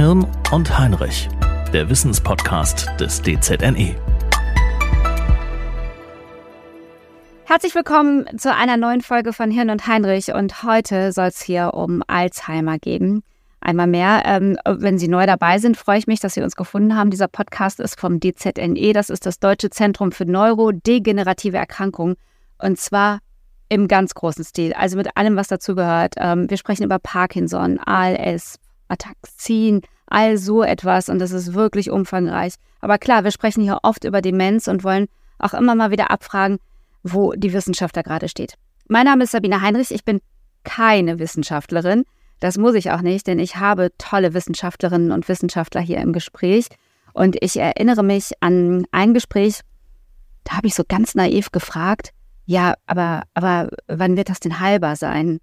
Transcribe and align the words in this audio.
Hirn 0.00 0.26
und 0.50 0.78
Heinrich, 0.78 1.28
der 1.74 1.90
Wissenspodcast 1.90 2.88
des 2.98 3.20
DZNE. 3.20 3.94
Herzlich 7.44 7.74
willkommen 7.74 8.26
zu 8.38 8.54
einer 8.54 8.78
neuen 8.78 9.02
Folge 9.02 9.34
von 9.34 9.50
Hirn 9.50 9.68
und 9.68 9.86
Heinrich 9.86 10.32
und 10.32 10.62
heute 10.62 11.12
soll 11.12 11.26
es 11.26 11.42
hier 11.42 11.74
um 11.74 12.02
Alzheimer 12.06 12.78
gehen. 12.78 13.22
Einmal 13.60 13.88
mehr, 13.88 14.22
ähm, 14.24 14.56
wenn 14.64 14.98
Sie 14.98 15.06
neu 15.06 15.26
dabei 15.26 15.58
sind, 15.58 15.76
freue 15.76 15.98
ich 15.98 16.06
mich, 16.06 16.20
dass 16.20 16.32
Sie 16.32 16.40
uns 16.40 16.56
gefunden 16.56 16.96
haben. 16.96 17.10
Dieser 17.10 17.28
Podcast 17.28 17.78
ist 17.78 18.00
vom 18.00 18.20
DZNE, 18.20 18.94
das 18.94 19.10
ist 19.10 19.26
das 19.26 19.38
Deutsche 19.38 19.68
Zentrum 19.68 20.12
für 20.12 20.24
Neurodegenerative 20.24 21.58
Erkrankungen 21.58 22.16
und 22.56 22.78
zwar 22.78 23.18
im 23.68 23.86
ganz 23.86 24.14
großen 24.14 24.44
Stil, 24.44 24.72
also 24.72 24.96
mit 24.96 25.14
allem, 25.18 25.36
was 25.36 25.48
dazugehört. 25.48 26.14
Ähm, 26.16 26.48
wir 26.48 26.56
sprechen 26.56 26.84
über 26.84 26.98
Parkinson, 26.98 27.78
ALS, 27.80 28.58
Ataxin, 28.90 29.82
all 30.06 30.36
so 30.36 30.62
etwas 30.62 31.08
und 31.08 31.18
das 31.18 31.30
ist 31.30 31.54
wirklich 31.54 31.90
umfangreich. 31.90 32.54
Aber 32.80 32.98
klar, 32.98 33.24
wir 33.24 33.30
sprechen 33.30 33.62
hier 33.62 33.78
oft 33.82 34.04
über 34.04 34.20
Demenz 34.22 34.68
und 34.68 34.84
wollen 34.84 35.06
auch 35.38 35.54
immer 35.54 35.74
mal 35.74 35.90
wieder 35.90 36.10
abfragen, 36.10 36.58
wo 37.02 37.32
die 37.32 37.52
Wissenschaft 37.52 37.96
da 37.96 38.02
gerade 38.02 38.28
steht. 38.28 38.54
Mein 38.88 39.06
Name 39.06 39.24
ist 39.24 39.30
Sabine 39.30 39.62
Heinrich, 39.62 39.92
ich 39.92 40.04
bin 40.04 40.20
keine 40.64 41.18
Wissenschaftlerin. 41.18 42.04
Das 42.40 42.58
muss 42.58 42.74
ich 42.74 42.90
auch 42.90 43.02
nicht, 43.02 43.26
denn 43.26 43.38
ich 43.38 43.56
habe 43.56 43.90
tolle 43.98 44.34
Wissenschaftlerinnen 44.34 45.12
und 45.12 45.28
Wissenschaftler 45.28 45.80
hier 45.80 45.98
im 45.98 46.12
Gespräch. 46.12 46.66
Und 47.12 47.36
ich 47.40 47.56
erinnere 47.58 48.02
mich 48.02 48.32
an 48.40 48.86
ein 48.92 49.14
Gespräch, 49.14 49.60
da 50.44 50.56
habe 50.56 50.66
ich 50.66 50.74
so 50.74 50.84
ganz 50.86 51.14
naiv 51.14 51.52
gefragt, 51.52 52.12
ja, 52.46 52.74
aber, 52.86 53.24
aber 53.34 53.68
wann 53.86 54.16
wird 54.16 54.28
das 54.28 54.40
denn 54.40 54.58
heilbar 54.58 54.96
sein? 54.96 55.38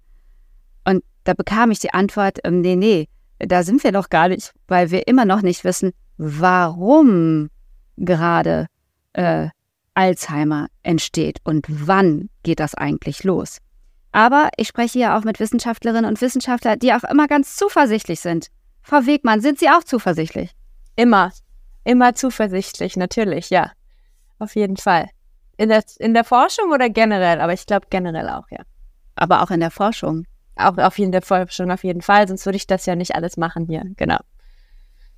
Und 0.84 1.02
da 1.24 1.34
bekam 1.34 1.70
ich 1.70 1.78
die 1.78 1.94
Antwort, 1.94 2.38
ähm, 2.44 2.60
nee, 2.60 2.76
nee, 2.76 3.08
da 3.38 3.62
sind 3.62 3.82
wir 3.84 3.92
noch 3.92 4.08
gar 4.08 4.28
nicht, 4.28 4.52
weil 4.66 4.90
wir 4.90 5.06
immer 5.06 5.24
noch 5.24 5.42
nicht 5.42 5.64
wissen, 5.64 5.92
warum 6.16 7.50
gerade 7.96 8.66
äh, 9.12 9.48
Alzheimer 9.94 10.68
entsteht 10.82 11.38
und 11.44 11.66
wann 11.68 12.28
geht 12.42 12.60
das 12.60 12.74
eigentlich 12.74 13.24
los. 13.24 13.58
Aber 14.12 14.50
ich 14.56 14.68
spreche 14.68 14.98
hier 14.98 15.16
auch 15.16 15.24
mit 15.24 15.38
Wissenschaftlerinnen 15.38 16.04
und 16.04 16.20
Wissenschaftlern, 16.20 16.78
die 16.78 16.92
auch 16.92 17.04
immer 17.04 17.26
ganz 17.28 17.56
zuversichtlich 17.56 18.20
sind. 18.20 18.48
Frau 18.82 19.06
Wegmann, 19.06 19.40
sind 19.40 19.58
Sie 19.58 19.68
auch 19.68 19.84
zuversichtlich? 19.84 20.52
Immer, 20.96 21.32
immer 21.84 22.14
zuversichtlich, 22.14 22.96
natürlich, 22.96 23.50
ja. 23.50 23.72
Auf 24.38 24.54
jeden 24.54 24.76
Fall. 24.76 25.08
In 25.56 25.68
der, 25.68 25.82
in 25.98 26.14
der 26.14 26.24
Forschung 26.24 26.72
oder 26.72 26.88
generell? 26.88 27.40
Aber 27.40 27.52
ich 27.52 27.66
glaube 27.66 27.86
generell 27.90 28.28
auch, 28.28 28.46
ja. 28.50 28.62
Aber 29.16 29.42
auch 29.42 29.50
in 29.50 29.60
der 29.60 29.70
Forschung. 29.70 30.24
Auch 30.58 30.76
auf 30.78 30.98
jeden, 30.98 31.12
der 31.12 31.22
Forschung 31.22 31.70
auf 31.70 31.84
jeden 31.84 32.02
Fall, 32.02 32.28
sonst 32.28 32.44
würde 32.44 32.56
ich 32.56 32.66
das 32.66 32.86
ja 32.86 32.96
nicht 32.96 33.14
alles 33.14 33.36
machen 33.36 33.66
hier, 33.66 33.84
genau. 33.96 34.18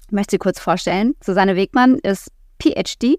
Ich 0.06 0.12
möchte 0.12 0.32
Sie 0.32 0.38
kurz 0.38 0.60
vorstellen. 0.60 1.14
Susanne 1.22 1.56
Wegmann 1.56 1.96
ist 1.96 2.30
PhD 2.60 3.18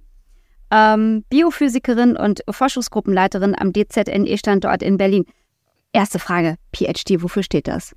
ähm, 0.72 1.26
Biophysikerin 1.30 2.16
und 2.16 2.44
Forschungsgruppenleiterin 2.50 3.56
am 3.58 3.74
DZNE-Standort 3.74 4.82
in 4.82 4.98
Berlin. 4.98 5.26
Erste 5.94 6.18
Frage, 6.18 6.56
PhD, 6.74 7.22
wofür 7.22 7.44
steht 7.44 7.68
das? 7.68 7.94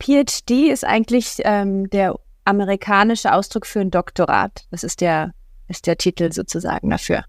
PhD 0.00 0.70
ist 0.70 0.84
eigentlich 0.84 1.40
ähm, 1.44 1.90
der 1.90 2.14
amerikanische 2.44 3.34
Ausdruck 3.34 3.66
für 3.66 3.80
ein 3.80 3.90
Doktorat. 3.90 4.66
Das 4.70 4.84
ist 4.84 5.00
der, 5.00 5.32
ist 5.68 5.86
der 5.86 5.96
Titel 5.96 6.32
sozusagen 6.32 6.88
dafür. 6.88 7.24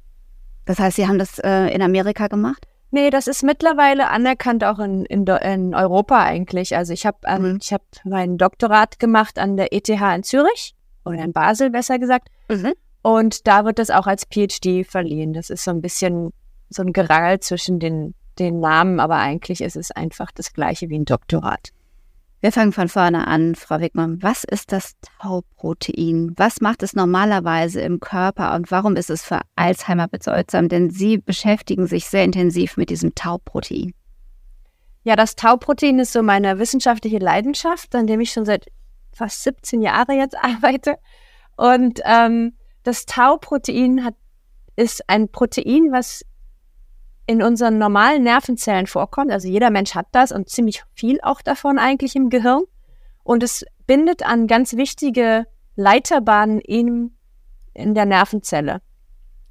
Das 0.65 0.79
heißt, 0.79 0.95
Sie 0.95 1.07
haben 1.07 1.19
das 1.19 1.39
äh, 1.39 1.73
in 1.73 1.81
Amerika 1.81 2.27
gemacht? 2.27 2.67
Nee, 2.93 3.09
das 3.09 3.25
ist 3.25 3.41
mittlerweile 3.41 4.11
anerkannt 4.11 4.63
auch 4.63 4.77
in, 4.77 5.03
in, 5.05 5.25
in 5.25 5.73
Europa 5.73 6.21
eigentlich. 6.21 6.77
Also 6.77 6.93
ich 6.93 7.07
habe 7.07 7.17
ähm, 7.25 7.53
mhm. 7.53 7.59
ich 7.59 7.73
hab 7.73 7.81
mein 8.03 8.37
Doktorat 8.37 8.99
gemacht 8.99 9.39
an 9.39 9.57
der 9.57 9.73
ETH 9.73 9.89
in 9.89 10.21
Zürich 10.21 10.75
oder 11.03 11.17
in 11.17 11.33
Basel 11.33 11.71
besser 11.71 11.97
gesagt. 11.97 12.27
Mhm. 12.49 12.73
Und 13.01 13.47
da 13.47 13.65
wird 13.65 13.79
das 13.79 13.89
auch 13.89 14.05
als 14.05 14.25
PhD 14.31 14.85
verliehen. 14.85 15.33
Das 15.33 15.49
ist 15.49 15.63
so 15.63 15.71
ein 15.71 15.81
bisschen 15.81 16.33
so 16.69 16.83
ein 16.83 16.93
Gerangel 16.93 17.39
zwischen 17.39 17.79
den, 17.79 18.13
den 18.37 18.59
Namen, 18.59 18.99
aber 18.99 19.15
eigentlich 19.15 19.61
ist 19.61 19.75
es 19.75 19.89
einfach 19.89 20.31
das 20.31 20.53
gleiche 20.53 20.87
wie 20.89 20.99
ein 20.99 21.05
Doktorat. 21.05 21.69
Wir 22.43 22.51
fangen 22.51 22.73
von 22.73 22.89
vorne 22.89 23.25
an, 23.25 23.55
Frau 23.55 23.79
Wickmann. 23.79 24.21
Was 24.21 24.43
ist 24.43 24.73
das 24.73 24.95
Tauprotein? 25.21 26.33
Was 26.35 26.59
macht 26.59 26.83
es 26.83 26.91
normalerweise 26.93 27.79
im 27.79 28.01
Körper 28.01 28.53
und 28.53 28.69
warum 28.69 28.97
ist 28.97 29.09
es 29.09 29.23
für 29.23 29.39
Alzheimer 29.55 30.09
bedeutsam? 30.09 30.67
Denn 30.67 30.89
Sie 30.89 31.19
beschäftigen 31.19 31.87
sich 31.87 32.05
sehr 32.07 32.25
intensiv 32.25 32.75
mit 32.75 32.89
diesem 32.89 33.15
Tauprotein. 33.15 33.93
Ja, 35.05 35.15
das 35.15 35.37
Tauprotein 35.37 35.99
ist 35.99 36.11
so 36.11 36.21
meine 36.21 36.59
wissenschaftliche 36.59 37.19
Leidenschaft, 37.19 37.95
an 37.95 38.07
dem 38.07 38.19
ich 38.19 38.33
schon 38.33 38.43
seit 38.43 38.65
fast 39.13 39.41
17 39.43 39.81
Jahren 39.81 40.17
jetzt 40.17 40.35
arbeite. 40.43 40.97
Und 41.55 42.01
ähm, 42.03 42.57
das 42.83 43.05
Tau-Protein 43.05 44.09
ist 44.75 45.01
ein 45.07 45.29
Protein, 45.29 45.93
was 45.93 46.25
in 47.25 47.41
unseren 47.41 47.77
normalen 47.77 48.23
Nervenzellen 48.23 48.87
vorkommt. 48.87 49.31
Also 49.31 49.47
jeder 49.47 49.69
Mensch 49.69 49.95
hat 49.95 50.07
das 50.11 50.31
und 50.31 50.49
ziemlich 50.49 50.83
viel 50.93 51.19
auch 51.21 51.41
davon 51.41 51.79
eigentlich 51.79 52.15
im 52.15 52.29
Gehirn. 52.29 52.63
Und 53.23 53.43
es 53.43 53.65
bindet 53.87 54.25
an 54.25 54.47
ganz 54.47 54.75
wichtige 54.75 55.45
Leiterbahnen 55.75 56.59
in, 56.59 57.15
in 57.73 57.95
der 57.95 58.05
Nervenzelle. 58.05 58.81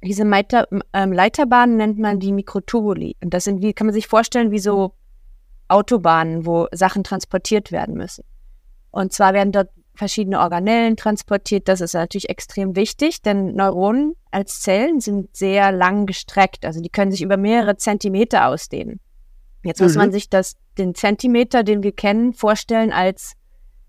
Diese 0.03 0.25
Meiter, 0.25 0.67
ähm, 0.93 1.11
Leiterbahnen 1.11 1.77
nennt 1.77 1.97
man 1.97 2.19
die 2.19 2.31
Mikrotubuli. 2.31 3.15
Und 3.23 3.33
das 3.33 3.45
sind, 3.45 3.61
wie 3.61 3.73
kann 3.73 3.87
man 3.87 3.93
sich 3.93 4.07
vorstellen, 4.07 4.51
wie 4.51 4.59
so 4.59 4.93
Autobahnen, 5.67 6.45
wo 6.45 6.67
Sachen 6.71 7.03
transportiert 7.03 7.71
werden 7.71 7.95
müssen. 7.95 8.25
Und 8.91 9.13
zwar 9.13 9.33
werden 9.33 9.51
dort 9.51 9.69
verschiedene 9.95 10.39
Organellen 10.39 10.97
transportiert. 10.97 11.67
Das 11.67 11.81
ist 11.81 11.93
natürlich 11.93 12.29
extrem 12.29 12.75
wichtig, 12.75 13.21
denn 13.21 13.53
Neuronen 13.55 14.15
als 14.31 14.61
Zellen 14.61 14.99
sind 14.99 15.35
sehr 15.35 15.71
lang 15.71 16.05
gestreckt. 16.05 16.65
Also 16.65 16.81
die 16.81 16.89
können 16.89 17.11
sich 17.11 17.21
über 17.21 17.37
mehrere 17.37 17.77
Zentimeter 17.77 18.47
ausdehnen. 18.47 18.99
Jetzt 19.63 19.79
mhm. 19.79 19.85
muss 19.85 19.95
man 19.95 20.11
sich 20.11 20.29
das, 20.29 20.55
den 20.77 20.95
Zentimeter, 20.95 21.63
den 21.63 21.83
wir 21.83 21.91
kennen, 21.91 22.33
vorstellen 22.33 22.91
als 22.91 23.33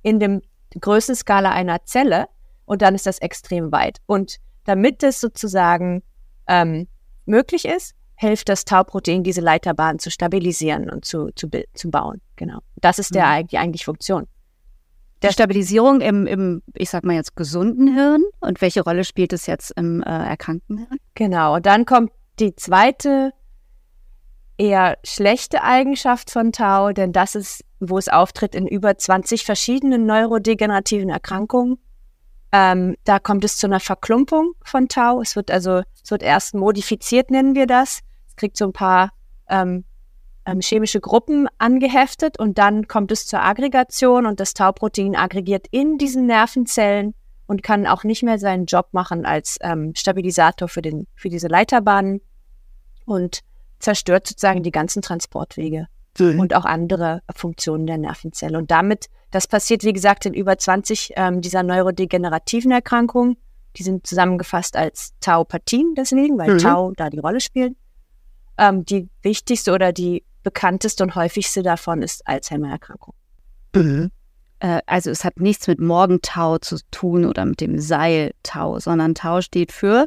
in 0.02 0.20
dem 0.20 0.42
Größenskala 0.78 1.50
einer 1.50 1.84
Zelle 1.84 2.26
und 2.66 2.82
dann 2.82 2.94
ist 2.94 3.06
das 3.06 3.18
extrem 3.18 3.72
weit. 3.72 3.98
Und 4.06 4.38
damit 4.64 5.02
es 5.02 5.20
sozusagen 5.20 6.02
ähm, 6.46 6.86
möglich 7.24 7.64
ist, 7.64 7.94
hilft 8.16 8.48
das 8.48 8.64
Tauprotein, 8.64 9.24
diese 9.24 9.40
Leiterbahn 9.40 9.98
zu 9.98 10.10
stabilisieren 10.10 10.90
und 10.90 11.04
zu, 11.04 11.30
zu, 11.34 11.48
zu 11.72 11.90
bauen. 11.90 12.20
Genau. 12.36 12.58
Das 12.76 12.98
ist 12.98 13.14
der, 13.14 13.42
mhm. 13.42 13.46
die 13.48 13.58
eigentliche 13.58 13.86
Funktion 13.86 14.26
der 15.24 15.32
Stabilisierung 15.32 16.00
im, 16.00 16.26
im, 16.26 16.62
ich 16.74 16.90
sag 16.90 17.04
mal 17.04 17.14
jetzt, 17.14 17.34
gesunden 17.34 17.94
Hirn 17.94 18.22
und 18.40 18.60
welche 18.60 18.82
Rolle 18.82 19.04
spielt 19.04 19.32
es 19.32 19.46
jetzt 19.46 19.70
im 19.72 20.02
äh, 20.02 20.06
erkrankten 20.06 20.78
Hirn? 20.78 20.98
Genau, 21.14 21.56
und 21.56 21.66
dann 21.66 21.86
kommt 21.86 22.12
die 22.38 22.54
zweite 22.54 23.32
eher 24.58 24.98
schlechte 25.02 25.62
Eigenschaft 25.62 26.30
von 26.30 26.52
Tau, 26.52 26.92
denn 26.92 27.12
das 27.12 27.34
ist, 27.34 27.64
wo 27.80 27.98
es 27.98 28.08
auftritt 28.08 28.54
in 28.54 28.66
über 28.66 28.96
20 28.96 29.44
verschiedenen 29.44 30.06
neurodegenerativen 30.06 31.08
Erkrankungen. 31.08 31.78
Ähm, 32.52 32.94
da 33.04 33.18
kommt 33.18 33.44
es 33.44 33.56
zu 33.56 33.66
einer 33.66 33.80
Verklumpung 33.80 34.52
von 34.64 34.88
Tau. 34.88 35.20
Es 35.20 35.34
wird 35.34 35.50
also, 35.50 35.82
es 36.02 36.10
wird 36.10 36.22
erst 36.22 36.54
modifiziert, 36.54 37.30
nennen 37.30 37.54
wir 37.54 37.66
das. 37.66 38.00
Es 38.28 38.36
kriegt 38.36 38.56
so 38.56 38.66
ein 38.66 38.72
paar 38.72 39.10
ähm, 39.48 39.84
ähm, 40.46 40.60
chemische 40.60 41.00
Gruppen 41.00 41.48
angeheftet 41.58 42.38
und 42.38 42.58
dann 42.58 42.86
kommt 42.88 43.12
es 43.12 43.26
zur 43.26 43.42
Aggregation 43.42 44.26
und 44.26 44.40
das 44.40 44.54
Tauprotein 44.54 45.16
aggregiert 45.16 45.66
in 45.70 45.98
diesen 45.98 46.26
Nervenzellen 46.26 47.14
und 47.46 47.62
kann 47.62 47.86
auch 47.86 48.04
nicht 48.04 48.22
mehr 48.22 48.38
seinen 48.38 48.66
Job 48.66 48.88
machen 48.92 49.26
als 49.26 49.58
ähm, 49.60 49.94
Stabilisator 49.94 50.68
für, 50.68 50.82
den, 50.82 51.06
für 51.14 51.28
diese 51.28 51.48
Leiterbahnen 51.48 52.20
und 53.04 53.40
zerstört 53.78 54.26
sozusagen 54.26 54.62
die 54.62 54.70
ganzen 54.70 55.02
Transportwege 55.02 55.88
mhm. 56.18 56.40
und 56.40 56.54
auch 56.54 56.64
andere 56.64 57.20
Funktionen 57.34 57.86
der 57.86 57.98
Nervenzelle. 57.98 58.56
Und 58.56 58.70
damit, 58.70 59.06
das 59.30 59.46
passiert 59.46 59.84
wie 59.84 59.92
gesagt 59.92 60.26
in 60.26 60.34
über 60.34 60.56
20 60.56 61.12
ähm, 61.16 61.40
dieser 61.40 61.62
neurodegenerativen 61.62 62.70
Erkrankungen. 62.70 63.36
Die 63.76 63.82
sind 63.82 64.06
zusammengefasst 64.06 64.76
als 64.76 65.14
Taupathien 65.20 65.94
deswegen, 65.96 66.38
weil 66.38 66.54
mhm. 66.54 66.58
Tau 66.58 66.92
da 66.96 67.10
die 67.10 67.18
Rolle 67.18 67.40
spielt. 67.40 67.76
Ähm, 68.56 68.84
die 68.84 69.08
wichtigste 69.22 69.72
oder 69.72 69.92
die 69.92 70.24
bekannteste 70.44 71.02
und 71.02 71.14
häufigste 71.16 71.62
davon 71.62 72.02
ist 72.02 72.26
Alzheimer-Erkrankung. 72.26 73.14
Mhm. 73.74 74.10
Äh, 74.60 74.80
also 74.86 75.10
es 75.10 75.24
hat 75.24 75.40
nichts 75.40 75.66
mit 75.66 75.80
Morgentau 75.80 76.58
zu 76.58 76.76
tun 76.90 77.24
oder 77.24 77.44
mit 77.44 77.60
dem 77.60 77.80
Seiltau, 77.80 78.78
sondern 78.78 79.14
Tau 79.14 79.40
steht 79.40 79.72
für? 79.72 80.06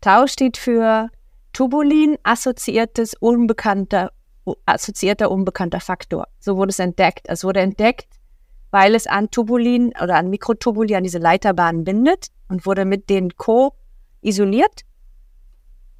Tau 0.00 0.26
steht 0.26 0.56
für 0.56 1.10
Tubulin 1.52 2.16
assoziiertes 2.22 3.14
unbekannter 3.20 4.12
assoziierter 4.66 5.30
unbekannter 5.30 5.80
Faktor. 5.80 6.26
So 6.38 6.56
wurde 6.56 6.70
es 6.70 6.78
entdeckt. 6.78 7.26
Es 7.28 7.44
wurde 7.44 7.60
entdeckt, 7.60 8.08
weil 8.70 8.94
es 8.94 9.06
an 9.06 9.30
Tubulin 9.30 9.92
oder 10.02 10.16
an 10.16 10.30
Mikrotubuli 10.30 10.96
an 10.96 11.04
diese 11.04 11.18
Leiterbahnen 11.18 11.84
bindet 11.84 12.28
und 12.48 12.66
wurde 12.66 12.84
mit 12.84 13.10
denen 13.10 13.36
co-isoliert 13.36 14.82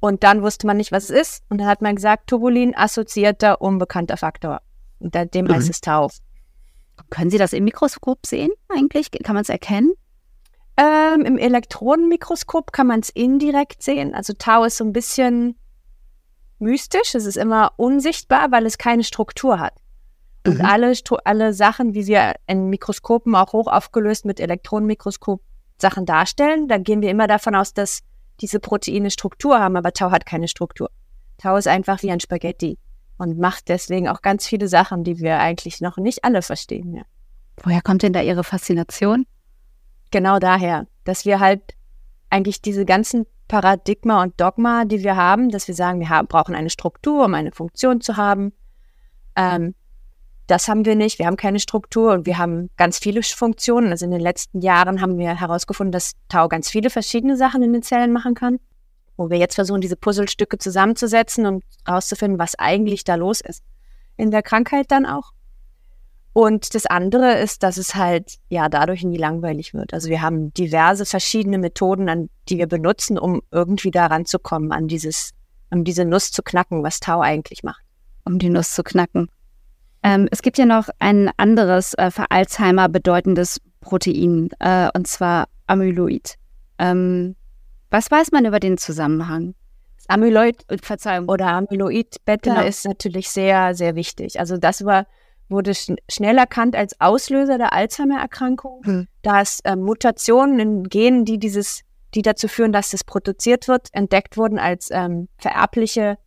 und 0.01 0.23
dann 0.23 0.41
wusste 0.41 0.67
man 0.67 0.77
nicht, 0.77 0.91
was 0.91 1.05
es 1.05 1.09
ist. 1.11 1.43
Und 1.47 1.59
dann 1.59 1.67
hat 1.67 1.81
man 1.81 1.95
gesagt, 1.95 2.27
Tubulin 2.27 2.75
assoziierter 2.75 3.61
unbekannter 3.61 4.17
Faktor. 4.17 4.59
Und 4.99 5.15
dem 5.15 5.45
mhm. 5.45 5.53
heißt 5.53 5.69
es 5.69 5.79
Tau. 5.79 6.09
Können 7.11 7.29
Sie 7.29 7.37
das 7.37 7.53
im 7.53 7.63
Mikroskop 7.63 8.25
sehen 8.25 8.51
eigentlich? 8.67 9.11
Kann 9.11 9.35
man 9.35 9.43
es 9.43 9.49
erkennen? 9.49 9.93
Ähm, 10.75 11.21
Im 11.25 11.37
Elektronenmikroskop 11.37 12.73
kann 12.73 12.87
man 12.87 13.01
es 13.01 13.09
indirekt 13.09 13.83
sehen. 13.83 14.15
Also 14.15 14.33
Tau 14.33 14.63
ist 14.63 14.77
so 14.77 14.83
ein 14.83 14.91
bisschen 14.91 15.55
mystisch. 16.57 17.13
Es 17.13 17.25
ist 17.25 17.37
immer 17.37 17.73
unsichtbar, 17.77 18.51
weil 18.51 18.65
es 18.65 18.79
keine 18.79 19.03
Struktur 19.03 19.59
hat. 19.59 19.73
Und 20.47 20.57
mhm. 20.57 20.65
alle, 20.65 20.93
alle 21.25 21.53
Sachen, 21.53 21.93
wie 21.93 22.07
wir 22.07 22.35
in 22.47 22.69
Mikroskopen 22.69 23.35
auch 23.35 23.53
hoch 23.53 23.67
aufgelöst 23.67 24.25
mit 24.25 24.39
Elektronenmikroskop 24.39 25.41
Sachen 25.79 26.07
darstellen, 26.07 26.67
da 26.67 26.79
gehen 26.79 27.01
wir 27.01 27.11
immer 27.11 27.27
davon 27.27 27.53
aus, 27.53 27.73
dass 27.73 28.01
diese 28.39 28.59
Proteine 28.59 29.11
Struktur 29.11 29.59
haben, 29.59 29.75
aber 29.75 29.93
Tau 29.93 30.11
hat 30.11 30.25
keine 30.25 30.47
Struktur. 30.47 30.89
Tau 31.37 31.57
ist 31.57 31.67
einfach 31.67 32.01
wie 32.03 32.11
ein 32.11 32.19
Spaghetti 32.19 32.77
und 33.17 33.37
macht 33.37 33.69
deswegen 33.69 34.07
auch 34.07 34.21
ganz 34.21 34.47
viele 34.47 34.67
Sachen, 34.67 35.03
die 35.03 35.19
wir 35.19 35.39
eigentlich 35.39 35.81
noch 35.81 35.97
nicht 35.97 36.23
alle 36.23 36.41
verstehen. 36.41 36.95
Ja. 36.95 37.03
Woher 37.63 37.81
kommt 37.81 38.03
denn 38.03 38.13
da 38.13 38.21
Ihre 38.21 38.43
Faszination? 38.43 39.25
Genau 40.11 40.39
daher, 40.39 40.87
dass 41.03 41.25
wir 41.25 41.39
halt 41.39 41.61
eigentlich 42.29 42.61
diese 42.61 42.85
ganzen 42.85 43.25
Paradigma 43.47 44.23
und 44.23 44.39
Dogma, 44.39 44.85
die 44.85 45.03
wir 45.03 45.15
haben, 45.15 45.49
dass 45.49 45.67
wir 45.67 45.75
sagen, 45.75 45.99
wir 45.99 46.09
haben, 46.09 46.27
brauchen 46.27 46.55
eine 46.55 46.69
Struktur, 46.69 47.25
um 47.25 47.33
eine 47.33 47.51
Funktion 47.51 48.01
zu 48.01 48.17
haben. 48.17 48.53
Ähm, 49.35 49.75
das 50.51 50.67
haben 50.67 50.83
wir 50.83 50.95
nicht. 50.95 51.17
Wir 51.17 51.27
haben 51.27 51.37
keine 51.37 51.61
Struktur 51.61 52.11
und 52.11 52.25
wir 52.25 52.37
haben 52.37 52.69
ganz 52.75 52.99
viele 52.99 53.23
Funktionen. 53.23 53.91
Also 53.91 54.03
in 54.03 54.11
den 54.11 54.19
letzten 54.19 54.59
Jahren 54.59 54.99
haben 54.99 55.17
wir 55.17 55.39
herausgefunden, 55.39 55.93
dass 55.93 56.11
Tau 56.27 56.49
ganz 56.49 56.69
viele 56.69 56.89
verschiedene 56.89 57.37
Sachen 57.37 57.63
in 57.63 57.71
den 57.71 57.83
Zellen 57.83 58.11
machen 58.11 58.35
kann. 58.35 58.59
Wo 59.15 59.29
wir 59.29 59.37
jetzt 59.37 59.55
versuchen, 59.55 59.79
diese 59.79 59.95
Puzzlestücke 59.95 60.57
zusammenzusetzen 60.57 61.45
und 61.45 61.63
herauszufinden, 61.85 62.37
was 62.37 62.59
eigentlich 62.59 63.05
da 63.05 63.15
los 63.15 63.39
ist. 63.39 63.63
In 64.17 64.29
der 64.29 64.43
Krankheit 64.43 64.91
dann 64.91 65.05
auch. 65.05 65.31
Und 66.33 66.75
das 66.75 66.85
andere 66.85 67.39
ist, 67.39 67.63
dass 67.63 67.77
es 67.77 67.95
halt 67.95 68.35
ja 68.49 68.67
dadurch 68.67 69.03
nie 69.03 69.17
langweilig 69.17 69.73
wird. 69.73 69.93
Also 69.93 70.09
wir 70.09 70.21
haben 70.21 70.53
diverse 70.53 71.05
verschiedene 71.05 71.59
Methoden, 71.59 72.09
an 72.09 72.29
die 72.49 72.57
wir 72.57 72.67
benutzen, 72.67 73.17
um 73.17 73.41
irgendwie 73.51 73.91
daran 73.91 74.25
zu 74.25 74.37
kommen, 74.37 74.73
an 74.73 74.89
dieses, 74.89 75.31
um 75.69 75.85
diese 75.85 76.03
Nuss 76.03 76.31
zu 76.31 76.43
knacken, 76.43 76.83
was 76.83 76.99
Tau 76.99 77.21
eigentlich 77.21 77.63
macht. 77.63 77.83
Um 78.25 78.37
die 78.37 78.49
Nuss 78.49 78.73
zu 78.73 78.83
knacken. 78.83 79.29
Ähm, 80.03 80.27
es 80.31 80.41
gibt 80.41 80.57
ja 80.57 80.65
noch 80.65 80.89
ein 80.99 81.29
anderes 81.37 81.93
äh, 81.95 82.09
für 82.09 82.29
Alzheimer 82.31 82.89
bedeutendes 82.89 83.61
Protein, 83.81 84.49
äh, 84.59 84.89
und 84.95 85.07
zwar 85.07 85.47
Amyloid. 85.67 86.35
Ähm, 86.79 87.35
was 87.89 88.09
weiß 88.09 88.31
man 88.31 88.45
über 88.45 88.59
den 88.59 88.77
Zusammenhang? 88.77 89.53
Amyloid, 90.07 90.65
äh, 90.69 90.77
Verzeihung, 90.81 91.29
oder 91.29 91.47
Amyloid-Beta 91.47 92.55
genau. 92.55 92.67
ist 92.67 92.85
natürlich 92.85 93.29
sehr, 93.29 93.75
sehr 93.75 93.95
wichtig. 93.95 94.39
Also 94.39 94.57
das 94.57 94.83
war, 94.85 95.05
wurde 95.49 95.75
schn 95.75 95.97
schnell 96.09 96.37
erkannt 96.37 96.75
als 96.75 96.99
Auslöser 96.99 97.57
der 97.57 97.73
Alzheimer-Erkrankung, 97.73 98.81
hm. 98.83 99.07
da 99.21 99.41
es 99.41 99.59
äh, 99.61 99.75
Mutationen 99.75 100.59
in 100.59 100.83
Genen, 100.89 101.25
die 101.25 101.37
dieses, 101.37 101.81
die 102.15 102.23
dazu 102.23 102.47
führen, 102.47 102.71
dass 102.71 102.89
das 102.89 103.03
produziert 103.03 103.67
wird, 103.67 103.89
entdeckt 103.91 104.37
wurden 104.37 104.57
als 104.57 104.89
ähm, 104.91 105.27
vererbliche 105.37 106.17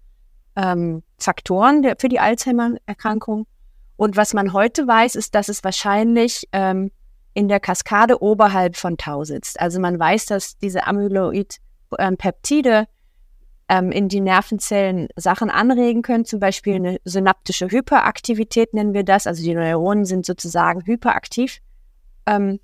ähm, 0.57 1.03
Faktoren 1.19 1.83
der, 1.83 1.97
für 1.99 2.09
die 2.09 2.21
Alzheimer-Erkrankung. 2.21 3.47
Und 3.97 4.17
was 4.17 4.35
man 4.35 4.53
heute 4.53 4.87
weiß, 4.87 5.15
ist, 5.15 5.35
dass 5.35 5.49
es 5.49 5.65
wahrscheinlich 5.65 6.49
ähm, 6.53 6.91
in 7.35 7.49
der 7.49 7.61
Kaskade 7.61 8.23
oberhalb 8.23 8.77
von 8.77 8.97
Tau 8.97 9.25
sitzt. 9.25 9.61
Also 9.61 9.81
man 9.81 9.99
weiß, 9.99 10.27
dass 10.27 10.57
diese 10.59 10.87
Amyloid-Peptide 10.87 12.87
ähm, 13.69 13.93
in 13.93 14.09
die 14.09 14.21
Nervenzellen 14.21 15.09
Sachen 15.17 15.51
anregen 15.51 16.03
können, 16.03 16.25
zum 16.25 16.41
Beispiel 16.41 16.77
eine 16.77 16.99
synaptische 17.05 17.71
Hyperaktivität 17.71 18.75
nennen 18.75 18.95
wir 18.95 19.05
das. 19.05 19.27
Also 19.27 19.43
die 19.43 19.55
Neuronen 19.55 20.05
sind 20.05 20.27
sozusagen 20.27 20.85
hyperaktiv, 20.87 21.61
ähm, 22.27 22.61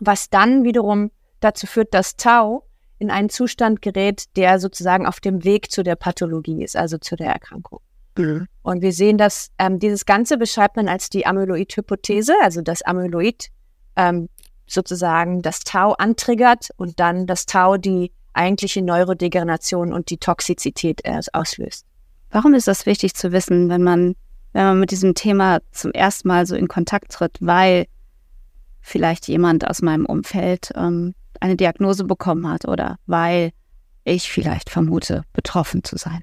was 0.00 0.30
dann 0.30 0.64
wiederum 0.64 1.10
dazu 1.40 1.66
führt, 1.66 1.94
dass 1.94 2.16
Tau 2.16 2.64
in 2.98 3.10
einen 3.10 3.28
Zustand 3.28 3.82
gerät, 3.82 4.36
der 4.36 4.58
sozusagen 4.58 5.06
auf 5.06 5.20
dem 5.20 5.44
Weg 5.44 5.70
zu 5.70 5.82
der 5.82 5.96
Pathologie 5.96 6.62
ist, 6.62 6.76
also 6.76 6.98
zu 6.98 7.16
der 7.16 7.28
Erkrankung. 7.28 7.80
Mhm. 8.16 8.46
Und 8.62 8.82
wir 8.82 8.92
sehen, 8.92 9.18
dass 9.18 9.50
ähm, 9.58 9.78
dieses 9.78 10.06
Ganze 10.06 10.36
beschreibt 10.38 10.76
man 10.76 10.88
als 10.88 11.10
die 11.10 11.26
Amyloid-Hypothese, 11.26 12.34
also 12.42 12.62
das 12.62 12.82
Amyloid 12.82 13.48
ähm, 13.96 14.28
sozusagen 14.66 15.42
das 15.42 15.60
Tau 15.60 15.92
antriggert 15.92 16.70
und 16.76 17.00
dann 17.00 17.26
das 17.26 17.46
Tau 17.46 17.76
die 17.76 18.12
eigentliche 18.32 18.82
Neurodegeneration 18.82 19.92
und 19.92 20.10
die 20.10 20.18
Toxizität 20.18 21.00
erst 21.04 21.34
auslöst. 21.34 21.84
Warum 22.30 22.54
ist 22.54 22.66
das 22.66 22.86
wichtig 22.86 23.14
zu 23.14 23.32
wissen, 23.32 23.68
wenn 23.68 23.82
man, 23.82 24.14
wenn 24.52 24.64
man 24.64 24.80
mit 24.80 24.90
diesem 24.90 25.14
Thema 25.14 25.60
zum 25.70 25.92
ersten 25.92 26.28
Mal 26.28 26.46
so 26.46 26.54
in 26.56 26.68
Kontakt 26.68 27.12
tritt, 27.12 27.36
weil 27.40 27.86
vielleicht 28.80 29.28
jemand 29.28 29.68
aus 29.68 29.82
meinem 29.82 30.06
Umfeld 30.06 30.72
ähm, 30.74 31.14
eine 31.40 31.56
Diagnose 31.56 32.04
bekommen 32.04 32.48
hat 32.48 32.66
oder 32.66 32.98
weil 33.06 33.52
ich 34.04 34.30
vielleicht 34.30 34.70
vermute, 34.70 35.24
betroffen 35.32 35.84
zu 35.84 35.96
sein? 35.96 36.22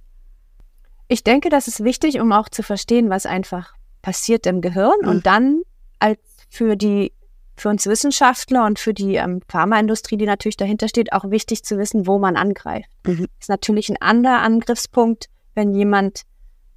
Ich 1.09 1.23
denke, 1.23 1.49
das 1.49 1.67
ist 1.67 1.83
wichtig, 1.83 2.21
um 2.21 2.31
auch 2.31 2.49
zu 2.49 2.63
verstehen, 2.63 3.09
was 3.09 3.25
einfach 3.25 3.73
passiert 4.01 4.45
im 4.45 4.61
Gehirn 4.61 4.95
mhm. 5.01 5.09
und 5.09 5.25
dann 5.25 5.63
als 5.99 6.19
für 6.49 6.77
die 6.77 7.11
für 7.57 7.67
uns 7.67 7.85
Wissenschaftler 7.87 8.65
und 8.65 8.79
für 8.79 8.93
die 8.93 9.15
ähm, 9.15 9.41
Pharmaindustrie, 9.49 10.15
die 10.15 10.25
natürlich 10.25 10.55
dahinter 10.55 10.87
steht, 10.87 11.11
auch 11.11 11.29
wichtig 11.29 11.63
zu 11.63 11.77
wissen, 11.77 12.07
wo 12.07 12.17
man 12.17 12.37
angreift. 12.37 12.89
Mhm. 13.05 13.27
Ist 13.37 13.49
natürlich 13.49 13.89
ein 13.89 14.01
anderer 14.01 14.39
Angriffspunkt, 14.39 15.25
wenn 15.55 15.73
jemand, 15.73 16.21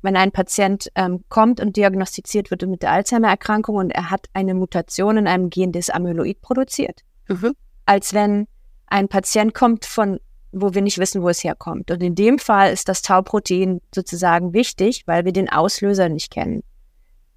wenn 0.00 0.16
ein 0.16 0.32
Patient 0.32 0.90
ähm, 0.96 1.22
kommt 1.28 1.60
und 1.60 1.76
diagnostiziert 1.76 2.50
wird 2.50 2.66
mit 2.66 2.82
der 2.82 2.90
Alzheimer-Erkrankung 2.90 3.76
und 3.76 3.90
er 3.92 4.10
hat 4.10 4.26
eine 4.32 4.54
Mutation 4.54 5.18
in 5.18 5.28
einem 5.28 5.50
Gen, 5.50 5.70
das 5.70 5.88
Amyloid 5.88 6.40
produziert, 6.40 7.02
mhm. 7.28 7.52
als 7.86 8.12
wenn 8.12 8.48
ein 8.86 9.06
Patient 9.06 9.54
kommt 9.54 9.84
von 9.84 10.18
wo 10.52 10.74
wir 10.74 10.82
nicht 10.82 10.98
wissen, 10.98 11.22
wo 11.22 11.28
es 11.28 11.42
herkommt. 11.42 11.90
Und 11.90 12.02
in 12.02 12.14
dem 12.14 12.38
Fall 12.38 12.72
ist 12.72 12.88
das 12.88 13.02
Tauprotein 13.02 13.80
sozusagen 13.94 14.52
wichtig, 14.52 15.04
weil 15.06 15.24
wir 15.24 15.32
den 15.32 15.48
Auslöser 15.48 16.08
nicht 16.08 16.30
kennen. 16.30 16.62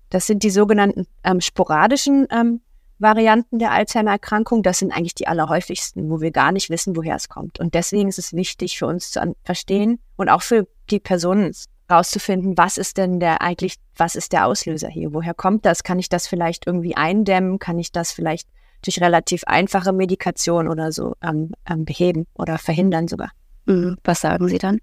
Das 0.10 0.28
sind 0.28 0.44
die 0.44 0.50
sogenannten 0.50 1.08
ähm, 1.24 1.42
sporadischen 1.42 2.28
ähm, 2.30 2.62
Varianten 3.00 3.60
der 3.60 3.72
Alzheimer-Erkrankung. 3.72 4.64
Das 4.64 4.80
sind 4.80 4.92
eigentlich 4.92 5.16
die 5.16 5.28
allerhäufigsten, 5.28 6.10
wo 6.10 6.22
wir 6.22 6.32
gar 6.32 6.52
nicht 6.52 6.70
wissen, 6.70 6.96
woher 6.96 7.16
es 7.16 7.28
kommt. 7.28 7.60
Und 7.60 7.74
deswegen 7.74 8.08
ist 8.08 8.20
es 8.20 8.34
wichtig 8.34 8.78
für 8.78 8.86
uns 8.86 9.12
zu 9.12 9.36
verstehen 9.44 10.00
und 10.16 10.30
auch 10.30 10.42
für 10.42 10.68
die 10.90 11.00
Personen 11.00 11.52
rauszufinden, 11.90 12.58
was 12.58 12.78
ist 12.78 12.98
denn 12.98 13.20
der 13.20 13.42
eigentlich, 13.42 13.76
was 13.96 14.16
ist 14.16 14.34
der 14.34 14.46
Auslöser 14.48 14.88
hier? 14.88 15.14
Woher 15.14 15.34
kommt 15.34 15.66
das? 15.66 15.84
Kann 15.84 16.00
ich 16.00 16.10
das 16.10 16.28
vielleicht 16.28 16.68
irgendwie 16.68 16.96
eindämmen? 16.96 17.60
Kann 17.60 17.78
ich 17.78 17.92
das 17.92 18.12
vielleicht 18.12 18.48
durch 18.84 19.02
relativ 19.02 19.44
einfache 19.46 19.94
Medikation 19.94 20.68
oder 20.68 20.92
so 20.92 21.16
ähm, 21.22 21.52
ähm, 21.70 21.86
beheben 21.86 22.28
oder 22.34 22.58
verhindern 22.58 23.08
sogar. 23.08 23.32
Mhm. 23.66 23.98
Was 24.04 24.22
sagen 24.22 24.48
Sie 24.48 24.58
dann? 24.58 24.80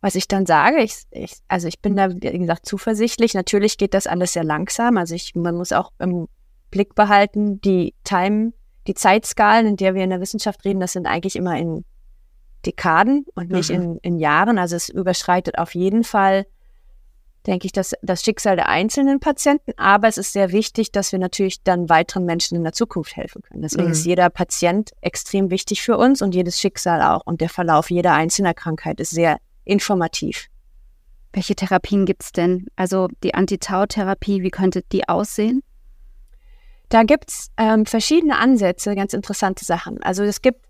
Was 0.00 0.14
ich 0.14 0.28
dann 0.28 0.44
sage, 0.44 0.82
ich, 0.82 1.04
ich, 1.10 1.38
also 1.48 1.66
ich 1.66 1.80
bin 1.80 1.96
da, 1.96 2.10
wie 2.10 2.38
gesagt, 2.38 2.66
zuversichtlich. 2.66 3.32
Natürlich 3.32 3.78
geht 3.78 3.94
das 3.94 4.06
alles 4.06 4.34
sehr 4.34 4.44
langsam. 4.44 4.98
Also 4.98 5.14
ich, 5.14 5.34
man 5.34 5.56
muss 5.56 5.72
auch 5.72 5.92
im 5.98 6.28
Blick 6.70 6.94
behalten, 6.94 7.60
die 7.62 7.94
Time, 8.04 8.52
die 8.86 8.94
Zeitskalen, 8.94 9.66
in 9.66 9.76
der 9.76 9.94
wir 9.94 10.04
in 10.04 10.10
der 10.10 10.20
Wissenschaft 10.20 10.64
reden, 10.64 10.80
das 10.80 10.92
sind 10.92 11.06
eigentlich 11.06 11.36
immer 11.36 11.56
in 11.56 11.84
Dekaden 12.66 13.24
und 13.34 13.50
nicht 13.50 13.70
mhm. 13.70 13.76
in, 13.76 13.98
in 13.98 14.18
Jahren. 14.18 14.58
Also 14.58 14.76
es 14.76 14.88
überschreitet 14.90 15.58
auf 15.58 15.74
jeden 15.74 16.04
Fall 16.04 16.46
denke 17.46 17.66
ich, 17.66 17.72
das, 17.72 17.94
das 18.02 18.22
Schicksal 18.22 18.56
der 18.56 18.68
einzelnen 18.68 19.20
Patienten. 19.20 19.72
Aber 19.76 20.08
es 20.08 20.18
ist 20.18 20.32
sehr 20.32 20.52
wichtig, 20.52 20.92
dass 20.92 21.12
wir 21.12 21.18
natürlich 21.18 21.62
dann 21.62 21.88
weiteren 21.88 22.24
Menschen 22.24 22.56
in 22.56 22.64
der 22.64 22.72
Zukunft 22.72 23.16
helfen 23.16 23.42
können. 23.42 23.62
Deswegen 23.62 23.86
mhm. 23.86 23.92
ist 23.92 24.06
jeder 24.06 24.30
Patient 24.30 24.92
extrem 25.00 25.50
wichtig 25.50 25.82
für 25.82 25.98
uns 25.98 26.22
und 26.22 26.34
jedes 26.34 26.60
Schicksal 26.60 27.02
auch. 27.02 27.22
Und 27.26 27.40
der 27.40 27.48
Verlauf 27.48 27.90
jeder 27.90 28.14
einzelnen 28.14 28.54
Krankheit 28.54 29.00
ist 29.00 29.10
sehr 29.10 29.38
informativ. 29.64 30.48
Welche 31.32 31.54
Therapien 31.54 32.06
gibt 32.06 32.22
es 32.22 32.32
denn? 32.32 32.66
Also 32.76 33.08
die 33.22 33.34
Antitau-Therapie, 33.34 34.42
wie 34.42 34.50
könnte 34.50 34.82
die 34.92 35.08
aussehen? 35.08 35.62
Da 36.88 37.02
gibt 37.02 37.30
es 37.30 37.50
ähm, 37.56 37.86
verschiedene 37.86 38.38
Ansätze, 38.38 38.94
ganz 38.94 39.14
interessante 39.14 39.64
Sachen. 39.64 40.00
Also 40.02 40.22
es 40.22 40.42
gibt 40.42 40.64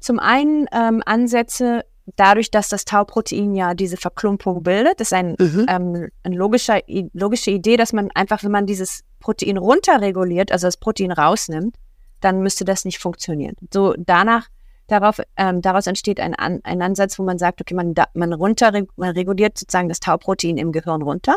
zum 0.00 0.18
einen 0.18 0.66
ähm, 0.72 1.02
Ansätze, 1.04 1.84
dadurch, 2.14 2.50
dass 2.50 2.68
das 2.68 2.84
Tauprotein 2.84 3.54
ja 3.54 3.74
diese 3.74 3.96
Verklumpung 3.96 4.62
bildet, 4.62 5.00
ist 5.00 5.12
ein, 5.12 5.34
mhm. 5.38 5.66
ähm, 5.68 6.08
eine 6.22 6.36
logische, 6.36 6.80
logische 7.12 7.50
Idee, 7.50 7.76
dass 7.76 7.92
man 7.92 8.10
einfach, 8.14 8.44
wenn 8.44 8.52
man 8.52 8.66
dieses 8.66 9.02
Protein 9.20 9.56
runterreguliert, 9.56 10.52
also 10.52 10.68
das 10.68 10.76
Protein 10.76 11.10
rausnimmt, 11.10 11.76
dann 12.20 12.40
müsste 12.40 12.64
das 12.64 12.84
nicht 12.84 12.98
funktionieren. 12.98 13.56
So 13.72 13.94
danach, 13.98 14.46
darauf, 14.86 15.20
ähm, 15.36 15.60
daraus 15.62 15.86
entsteht 15.86 16.20
ein, 16.20 16.34
ein 16.34 16.82
Ansatz, 16.82 17.18
wo 17.18 17.24
man 17.24 17.38
sagt, 17.38 17.60
okay, 17.60 17.74
man, 17.74 17.94
man 18.14 18.32
runter, 18.32 18.72
man 18.96 19.10
reguliert 19.10 19.58
sozusagen 19.58 19.88
das 19.88 20.00
Tauprotein 20.00 20.58
im 20.58 20.70
Gehirn 20.72 21.02
runter. 21.02 21.36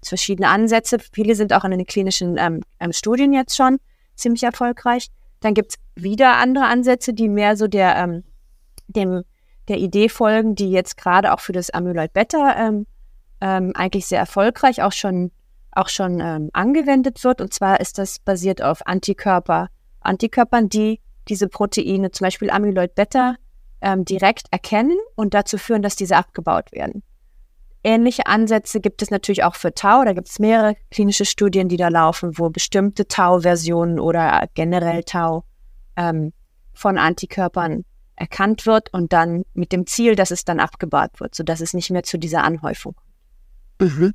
Das 0.00 0.10
verschiedene 0.10 0.48
Ansätze. 0.48 0.98
Viele 1.12 1.34
sind 1.34 1.54
auch 1.54 1.64
in 1.64 1.70
den 1.70 1.86
klinischen 1.86 2.36
ähm, 2.38 2.62
ähm, 2.80 2.92
Studien 2.92 3.32
jetzt 3.32 3.56
schon 3.56 3.78
ziemlich 4.14 4.42
erfolgreich. 4.42 5.08
Dann 5.40 5.54
gibt 5.54 5.72
es 5.72 6.02
wieder 6.02 6.36
andere 6.36 6.66
Ansätze, 6.66 7.14
die 7.14 7.28
mehr 7.28 7.56
so 7.56 7.66
der, 7.66 7.96
ähm, 7.96 8.24
dem 8.88 9.24
der 9.68 9.78
Idee 9.78 10.08
folgen, 10.08 10.54
die 10.54 10.70
jetzt 10.70 10.96
gerade 10.96 11.32
auch 11.32 11.40
für 11.40 11.52
das 11.52 11.70
Amyloid 11.70 12.12
Beta 12.12 12.56
ähm, 12.58 12.86
ähm, 13.40 13.72
eigentlich 13.74 14.06
sehr 14.06 14.20
erfolgreich 14.20 14.82
auch 14.82 14.92
schon 14.92 15.30
auch 15.72 15.88
schon 15.88 16.20
ähm, 16.20 16.50
angewendet 16.54 17.22
wird. 17.22 17.40
Und 17.40 17.52
zwar 17.52 17.80
ist 17.80 17.98
das 17.98 18.18
basiert 18.18 18.62
auf 18.62 18.86
Antikörper, 18.86 19.68
Antikörpern, 20.00 20.68
die 20.68 21.00
diese 21.28 21.48
Proteine, 21.48 22.10
zum 22.10 22.24
Beispiel 22.24 22.50
Amyloid 22.50 22.94
Beta, 22.94 23.36
ähm, 23.82 24.04
direkt 24.04 24.46
erkennen 24.50 24.96
und 25.16 25.34
dazu 25.34 25.58
führen, 25.58 25.82
dass 25.82 25.96
diese 25.96 26.16
abgebaut 26.16 26.72
werden. 26.72 27.02
Ähnliche 27.84 28.26
Ansätze 28.26 28.80
gibt 28.80 29.02
es 29.02 29.10
natürlich 29.10 29.44
auch 29.44 29.54
für 29.54 29.72
Tau. 29.72 30.04
Da 30.04 30.12
gibt 30.12 30.28
es 30.28 30.38
mehrere 30.38 30.74
klinische 30.90 31.24
Studien, 31.24 31.68
die 31.68 31.76
da 31.76 31.88
laufen, 31.88 32.36
wo 32.38 32.50
bestimmte 32.50 33.06
Tau-Versionen 33.06 34.00
oder 34.00 34.46
generell 34.54 35.04
Tau 35.04 35.44
ähm, 35.96 36.32
von 36.72 36.98
Antikörpern 36.98 37.84
erkannt 38.16 38.66
wird 38.66 38.92
und 38.92 39.12
dann 39.12 39.44
mit 39.54 39.72
dem 39.72 39.86
Ziel, 39.86 40.16
dass 40.16 40.30
es 40.30 40.44
dann 40.44 40.60
abgebaut 40.60 41.20
wird, 41.20 41.34
sodass 41.34 41.60
es 41.60 41.74
nicht 41.74 41.90
mehr 41.90 42.02
zu 42.02 42.18
dieser 42.18 42.44
Anhäufung 42.44 42.94
kommt. 43.78 43.98
Mhm. 43.98 44.14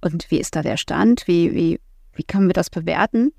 Und 0.00 0.30
wie 0.30 0.38
ist 0.38 0.56
da 0.56 0.62
der 0.62 0.76
Stand? 0.76 1.26
Wie, 1.26 1.54
wie, 1.54 1.80
wie 2.14 2.24
können 2.24 2.48
wir 2.48 2.54
das 2.54 2.70
bewerten? 2.70 3.32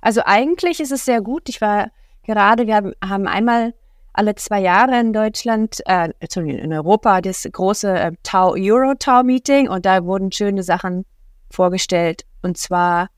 Also 0.00 0.22
eigentlich 0.24 0.80
ist 0.80 0.92
es 0.92 1.04
sehr 1.04 1.20
gut. 1.20 1.48
Ich 1.48 1.60
war 1.60 1.90
gerade, 2.22 2.66
wir 2.66 2.92
haben 3.02 3.26
einmal 3.26 3.74
alle 4.12 4.34
zwei 4.34 4.60
Jahre 4.60 4.98
in 5.00 5.12
Deutschland, 5.12 5.80
äh, 5.86 6.10
in 6.34 6.72
Europa, 6.72 7.20
das 7.20 7.46
große 7.50 7.92
äh, 7.92 8.12
Tau 8.22 8.54
Euro 8.54 8.94
Meeting 9.22 9.68
und 9.68 9.86
da 9.86 10.04
wurden 10.04 10.32
schöne 10.32 10.62
Sachen 10.62 11.04
vorgestellt. 11.50 12.24
Und 12.42 12.58
zwar 12.58 13.08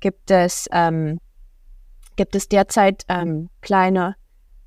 gibt 0.00 0.30
es 0.30 0.66
ähm, 0.72 1.20
gibt 2.16 2.34
es 2.34 2.48
derzeit 2.48 3.04
ähm, 3.08 3.48
kleine 3.60 4.16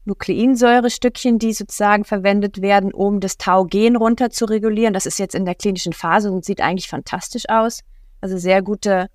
Nukleinsäurestückchen, 0.06 1.40
die 1.40 1.54
sozusagen 1.54 2.04
verwendet 2.04 2.62
werden, 2.62 2.94
um 2.94 3.20
das 3.20 3.38
Tau-Gen 3.38 3.96
runter 3.96 4.30
zu 4.30 4.46
regulieren. 4.46 4.94
Das 4.94 5.06
ist 5.06 5.20
jetzt 5.20 5.36
in 5.36 5.46
der 5.46 5.56
klinischen 5.56 5.94
Phase 5.94 6.32
und 6.32 6.44
sieht 6.44 6.62
eigentlich 6.62 6.90
fantastisch 6.90 7.48
aus. 7.48 7.80
Also 8.22 8.38
sehr 8.38 8.62
gute, 8.62 9.08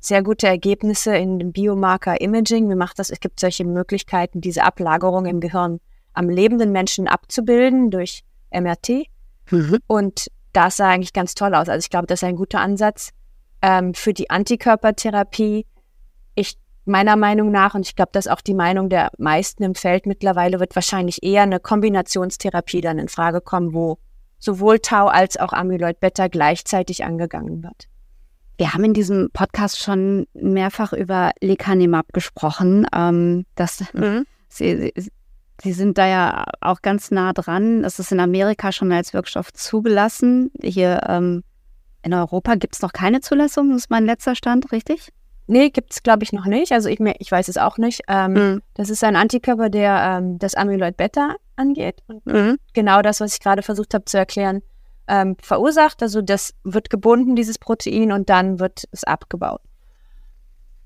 sehr 0.00 0.22
gute 0.22 0.46
Ergebnisse 0.46 1.16
in 1.16 1.38
dem 1.38 1.52
Biomarker-Imaging. 1.52 2.68
Wie 2.68 2.74
macht 2.74 2.98
das? 2.98 3.10
Es 3.10 3.20
gibt 3.20 3.40
solche 3.40 3.64
Möglichkeiten, 3.64 4.40
diese 4.40 4.64
Ablagerung 4.64 5.26
im 5.26 5.40
Gehirn 5.40 5.80
am 6.12 6.28
lebenden 6.28 6.72
Menschen 6.72 7.08
abzubilden 7.08 7.90
durch 7.90 8.22
MRT. 8.50 9.06
Mhm. 9.50 9.78
Und 9.86 10.28
das 10.52 10.76
sah 10.76 10.90
eigentlich 10.90 11.12
ganz 11.12 11.34
toll 11.34 11.54
aus. 11.54 11.68
Also 11.68 11.84
ich 11.84 11.90
glaube, 11.90 12.06
das 12.06 12.22
ist 12.22 12.28
ein 12.28 12.36
guter 12.36 12.60
Ansatz 12.60 13.10
ähm, 13.62 13.94
für 13.94 14.12
die 14.12 14.30
Antikörpertherapie. 14.30 15.66
Ich 16.34 16.56
meiner 16.84 17.16
Meinung 17.16 17.50
nach, 17.50 17.74
und 17.74 17.86
ich 17.86 17.96
glaube, 17.96 18.10
das 18.12 18.26
ist 18.26 18.32
auch 18.32 18.40
die 18.40 18.54
Meinung 18.54 18.88
der 18.88 19.10
meisten 19.18 19.62
im 19.62 19.74
Feld 19.74 20.06
mittlerweile, 20.06 20.60
wird 20.60 20.74
wahrscheinlich 20.74 21.22
eher 21.22 21.42
eine 21.42 21.60
Kombinationstherapie 21.60 22.80
dann 22.80 22.98
in 22.98 23.08
Frage 23.08 23.40
kommen, 23.40 23.72
wo 23.72 23.98
sowohl 24.38 24.78
Tau 24.78 25.06
als 25.06 25.38
auch 25.38 25.52
Amyloid 25.52 26.00
Beta 26.00 26.28
gleichzeitig 26.28 27.04
angegangen 27.04 27.62
wird. 27.62 27.88
Wir 28.58 28.72
haben 28.72 28.84
in 28.84 28.94
diesem 28.94 29.30
Podcast 29.32 29.80
schon 29.80 30.26
mehrfach 30.34 30.92
über 30.92 31.32
Lecanemab 31.40 32.12
gesprochen. 32.12 32.86
Ähm, 32.94 33.46
das, 33.56 33.82
mhm. 33.92 34.26
Sie, 34.48 34.92
Sie 35.62 35.72
sind 35.72 35.98
da 35.98 36.06
ja 36.06 36.44
auch 36.60 36.82
ganz 36.82 37.10
nah 37.10 37.32
dran. 37.32 37.84
Es 37.84 37.98
ist 37.98 38.12
in 38.12 38.20
Amerika 38.20 38.72
schon 38.72 38.92
als 38.92 39.12
Wirkstoff 39.12 39.52
zugelassen. 39.52 40.50
Hier 40.62 41.00
ähm, 41.08 41.42
in 42.02 42.12
Europa 42.12 42.54
gibt 42.56 42.74
es 42.74 42.82
noch 42.82 42.92
keine 42.92 43.20
Zulassung, 43.20 43.70
das 43.70 43.82
ist 43.82 43.90
mein 43.90 44.04
letzter 44.04 44.34
Stand, 44.34 44.72
richtig? 44.72 45.10
Nee, 45.46 45.70
gibt 45.70 45.92
es, 45.92 46.02
glaube 46.02 46.24
ich, 46.24 46.32
noch 46.32 46.46
nicht. 46.46 46.72
Also 46.72 46.88
ich, 46.88 47.00
ich 47.00 47.30
weiß 47.30 47.48
es 47.48 47.58
auch 47.58 47.76
nicht. 47.76 48.02
Ähm, 48.08 48.32
mhm. 48.32 48.62
Das 48.74 48.88
ist 48.88 49.04
ein 49.04 49.16
Antikörper, 49.16 49.68
der 49.68 50.18
ähm, 50.18 50.38
das 50.38 50.54
Amyloid 50.54 50.96
Beta 50.96 51.36
angeht. 51.56 52.02
Und 52.06 52.24
mhm. 52.26 52.58
genau 52.72 53.02
das, 53.02 53.20
was 53.20 53.34
ich 53.34 53.40
gerade 53.40 53.62
versucht 53.62 53.92
habe 53.92 54.06
zu 54.06 54.16
erklären, 54.16 54.62
ähm, 55.06 55.36
verursacht. 55.40 56.02
Also 56.02 56.22
das 56.22 56.54
wird 56.64 56.88
gebunden, 56.88 57.36
dieses 57.36 57.58
Protein, 57.58 58.12
und 58.12 58.30
dann 58.30 58.58
wird 58.58 58.84
es 58.90 59.04
abgebaut. 59.04 59.60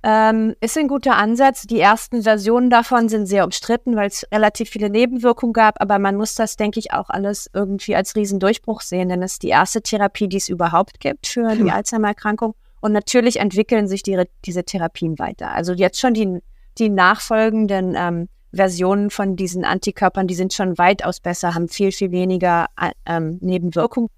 Ähm, 0.03 0.55
ist 0.61 0.79
ein 0.79 0.89
guter 0.89 1.17
Ansatz. 1.17 1.63
Die 1.63 1.81
ersten 1.81 2.23
Versionen 2.23 2.71
davon 2.71 3.09
sind 3.09 3.27
sehr 3.27 3.45
umstritten, 3.45 3.97
weil 3.97 4.09
es 4.09 4.27
relativ 4.33 4.71
viele 4.71 4.91
Nebenwirkungen 4.91 5.53
gab. 5.53 5.81
Aber 5.81 5.99
man 5.99 6.17
muss 6.17 6.35
das, 6.35 6.57
denke 6.57 6.81
ich, 6.81 6.93
auch 6.93 7.11
alles 7.11 7.51
irgendwie 7.53 7.95
als 7.95 8.15
Riesendurchbruch 8.15 8.81
sehen, 8.81 9.09
denn 9.09 9.23
es 9.23 9.33
ist 9.33 9.43
die 9.43 9.49
erste 9.49 9.83
Therapie, 9.83 10.29
die 10.29 10.37
es 10.37 10.49
überhaupt 10.49 11.01
gibt 11.01 11.27
für 11.27 11.55
die 11.55 11.71
Alzheimer-Erkrankung. 11.71 12.55
Und 12.81 12.93
natürlich 12.93 13.41
entwickeln 13.41 13.89
sich 13.89 14.03
die, 14.03 14.23
diese 14.45 14.65
Therapien 14.65 15.19
weiter. 15.19 15.53
Also 15.53 15.73
jetzt 15.73 16.01
schon 16.01 16.15
die, 16.15 16.39
die 16.79 16.89
nachfolgenden 16.89 17.95
ähm, 17.97 18.29
Versionen 18.53 19.11
von 19.11 19.37
diesen 19.37 19.65
Antikörpern, 19.65 20.27
die 20.27 20.35
sind 20.35 20.53
schon 20.53 20.79
weitaus 20.79 21.21
besser, 21.21 21.55
haben 21.55 21.69
viel, 21.69 21.93
viel 21.93 22.11
weniger 22.11 22.67
äh, 22.81 22.93
ähm, 23.07 23.39
Nebenwirkungen. 23.41 24.09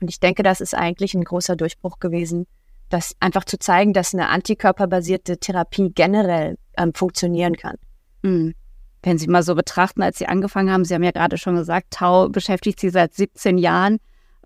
Und 0.00 0.10
ich 0.10 0.20
denke, 0.20 0.42
das 0.42 0.60
ist 0.60 0.74
eigentlich 0.74 1.14
ein 1.14 1.24
großer 1.24 1.56
Durchbruch 1.56 1.98
gewesen, 1.98 2.46
das 2.88 3.14
einfach 3.20 3.44
zu 3.44 3.58
zeigen, 3.58 3.92
dass 3.92 4.14
eine 4.14 4.28
antikörperbasierte 4.28 5.38
Therapie 5.38 5.90
generell 5.94 6.56
ähm, 6.76 6.92
funktionieren 6.94 7.56
kann. 7.56 7.76
Mhm. 8.22 8.54
Wenn 9.02 9.18
Sie 9.18 9.28
mal 9.28 9.42
so 9.42 9.54
betrachten, 9.54 10.02
als 10.02 10.18
Sie 10.18 10.26
angefangen 10.26 10.70
haben, 10.70 10.84
Sie 10.84 10.94
haben 10.94 11.02
ja 11.02 11.12
gerade 11.12 11.38
schon 11.38 11.56
gesagt, 11.56 11.92
Tau 11.92 12.28
beschäftigt 12.28 12.80
Sie 12.80 12.90
seit 12.90 13.14
17 13.14 13.56
Jahren. 13.58 13.98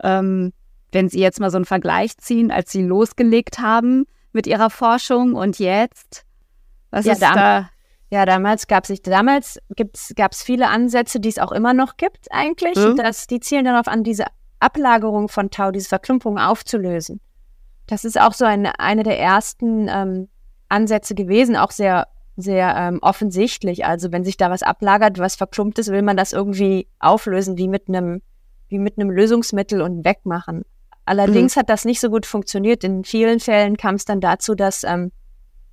Ähm, 0.02 0.52
wenn 0.92 1.08
Sie 1.08 1.20
jetzt 1.20 1.40
mal 1.40 1.50
so 1.50 1.56
einen 1.56 1.64
Vergleich 1.64 2.16
ziehen, 2.18 2.50
als 2.50 2.72
Sie 2.72 2.82
losgelegt 2.82 3.58
haben 3.58 4.06
mit 4.32 4.46
Ihrer 4.46 4.70
Forschung 4.70 5.34
und 5.34 5.58
jetzt, 5.58 6.24
was 6.90 7.06
ja, 7.06 7.12
ist 7.12 7.22
da? 7.22 7.70
Ja, 8.12 8.26
damals 8.26 8.66
gab 8.66 8.90
es 8.90 9.00
damals 9.02 9.60
gab 10.16 10.32
es 10.32 10.42
viele 10.42 10.68
Ansätze, 10.68 11.20
die 11.20 11.28
es 11.28 11.38
auch 11.38 11.52
immer 11.52 11.72
noch 11.74 11.96
gibt 11.96 12.26
eigentlich. 12.32 12.76
Mhm. 12.76 12.96
Dass, 12.96 13.28
die 13.28 13.38
zielen 13.38 13.64
darauf 13.64 13.86
an, 13.86 14.02
diese 14.02 14.26
Ablagerung 14.58 15.28
von 15.28 15.50
Tau, 15.50 15.70
diese 15.70 15.88
Verklumpung 15.88 16.38
aufzulösen. 16.38 17.20
Das 17.86 18.04
ist 18.04 18.20
auch 18.20 18.32
so 18.32 18.44
eine, 18.44 18.78
eine 18.78 19.04
der 19.04 19.18
ersten 19.18 19.88
ähm, 19.88 20.28
Ansätze 20.68 21.14
gewesen, 21.14 21.56
auch 21.56 21.70
sehr, 21.70 22.08
sehr 22.36 22.74
ähm, 22.76 22.98
offensichtlich. 23.00 23.84
Also 23.84 24.12
wenn 24.12 24.24
sich 24.24 24.36
da 24.36 24.50
was 24.50 24.62
ablagert, 24.62 25.18
was 25.18 25.36
verklumpt 25.36 25.78
ist, 25.78 25.90
will 25.90 26.02
man 26.02 26.16
das 26.16 26.32
irgendwie 26.32 26.88
auflösen, 26.98 27.58
wie 27.58 27.68
mit 27.68 27.88
einem, 27.88 28.22
wie 28.68 28.78
mit 28.78 28.98
einem 28.98 29.10
Lösungsmittel 29.10 29.80
und 29.82 30.04
wegmachen. 30.04 30.64
Allerdings 31.10 31.56
mhm. 31.56 31.60
hat 31.60 31.70
das 31.70 31.84
nicht 31.84 31.98
so 31.98 32.08
gut 32.08 32.24
funktioniert. 32.24 32.84
In 32.84 33.02
vielen 33.02 33.40
Fällen 33.40 33.76
kam 33.76 33.96
es 33.96 34.04
dann 34.04 34.20
dazu, 34.20 34.54
dass 34.54 34.84
ähm, 34.84 35.10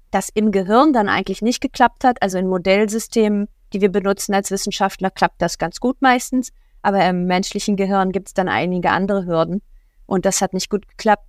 das 0.10 0.30
im 0.30 0.52
Gehirn 0.52 0.94
dann 0.94 1.10
eigentlich 1.10 1.44
nicht 1.44 1.62
geklappt 1.62 2.04
hat. 2.04 2.24
Also 2.24 2.40
in 2.40 2.48
Modellsystemen, 2.48 3.48
die 3.72 3.80
wir 3.80 3.92
benutzen 3.92 4.34
als 4.34 4.50
Wissenschaftler, 4.50 5.12
klappt 5.12 5.40
das 5.40 5.60
ganz 5.60 5.80
gut 5.80 6.02
meistens. 6.02 6.50
Aber 6.82 7.08
im 7.08 7.26
menschlichen 7.26 7.76
Gehirn 7.76 8.12
gibt 8.12 8.30
es 8.30 8.34
dann 8.34 8.50
einige 8.50 8.90
andere 8.90 9.28
Hürden. 9.28 9.62
Und 10.08 10.26
das 10.26 10.42
hat 10.42 10.54
nicht 10.56 10.72
gut 10.72 10.88
geklappt. 10.88 11.28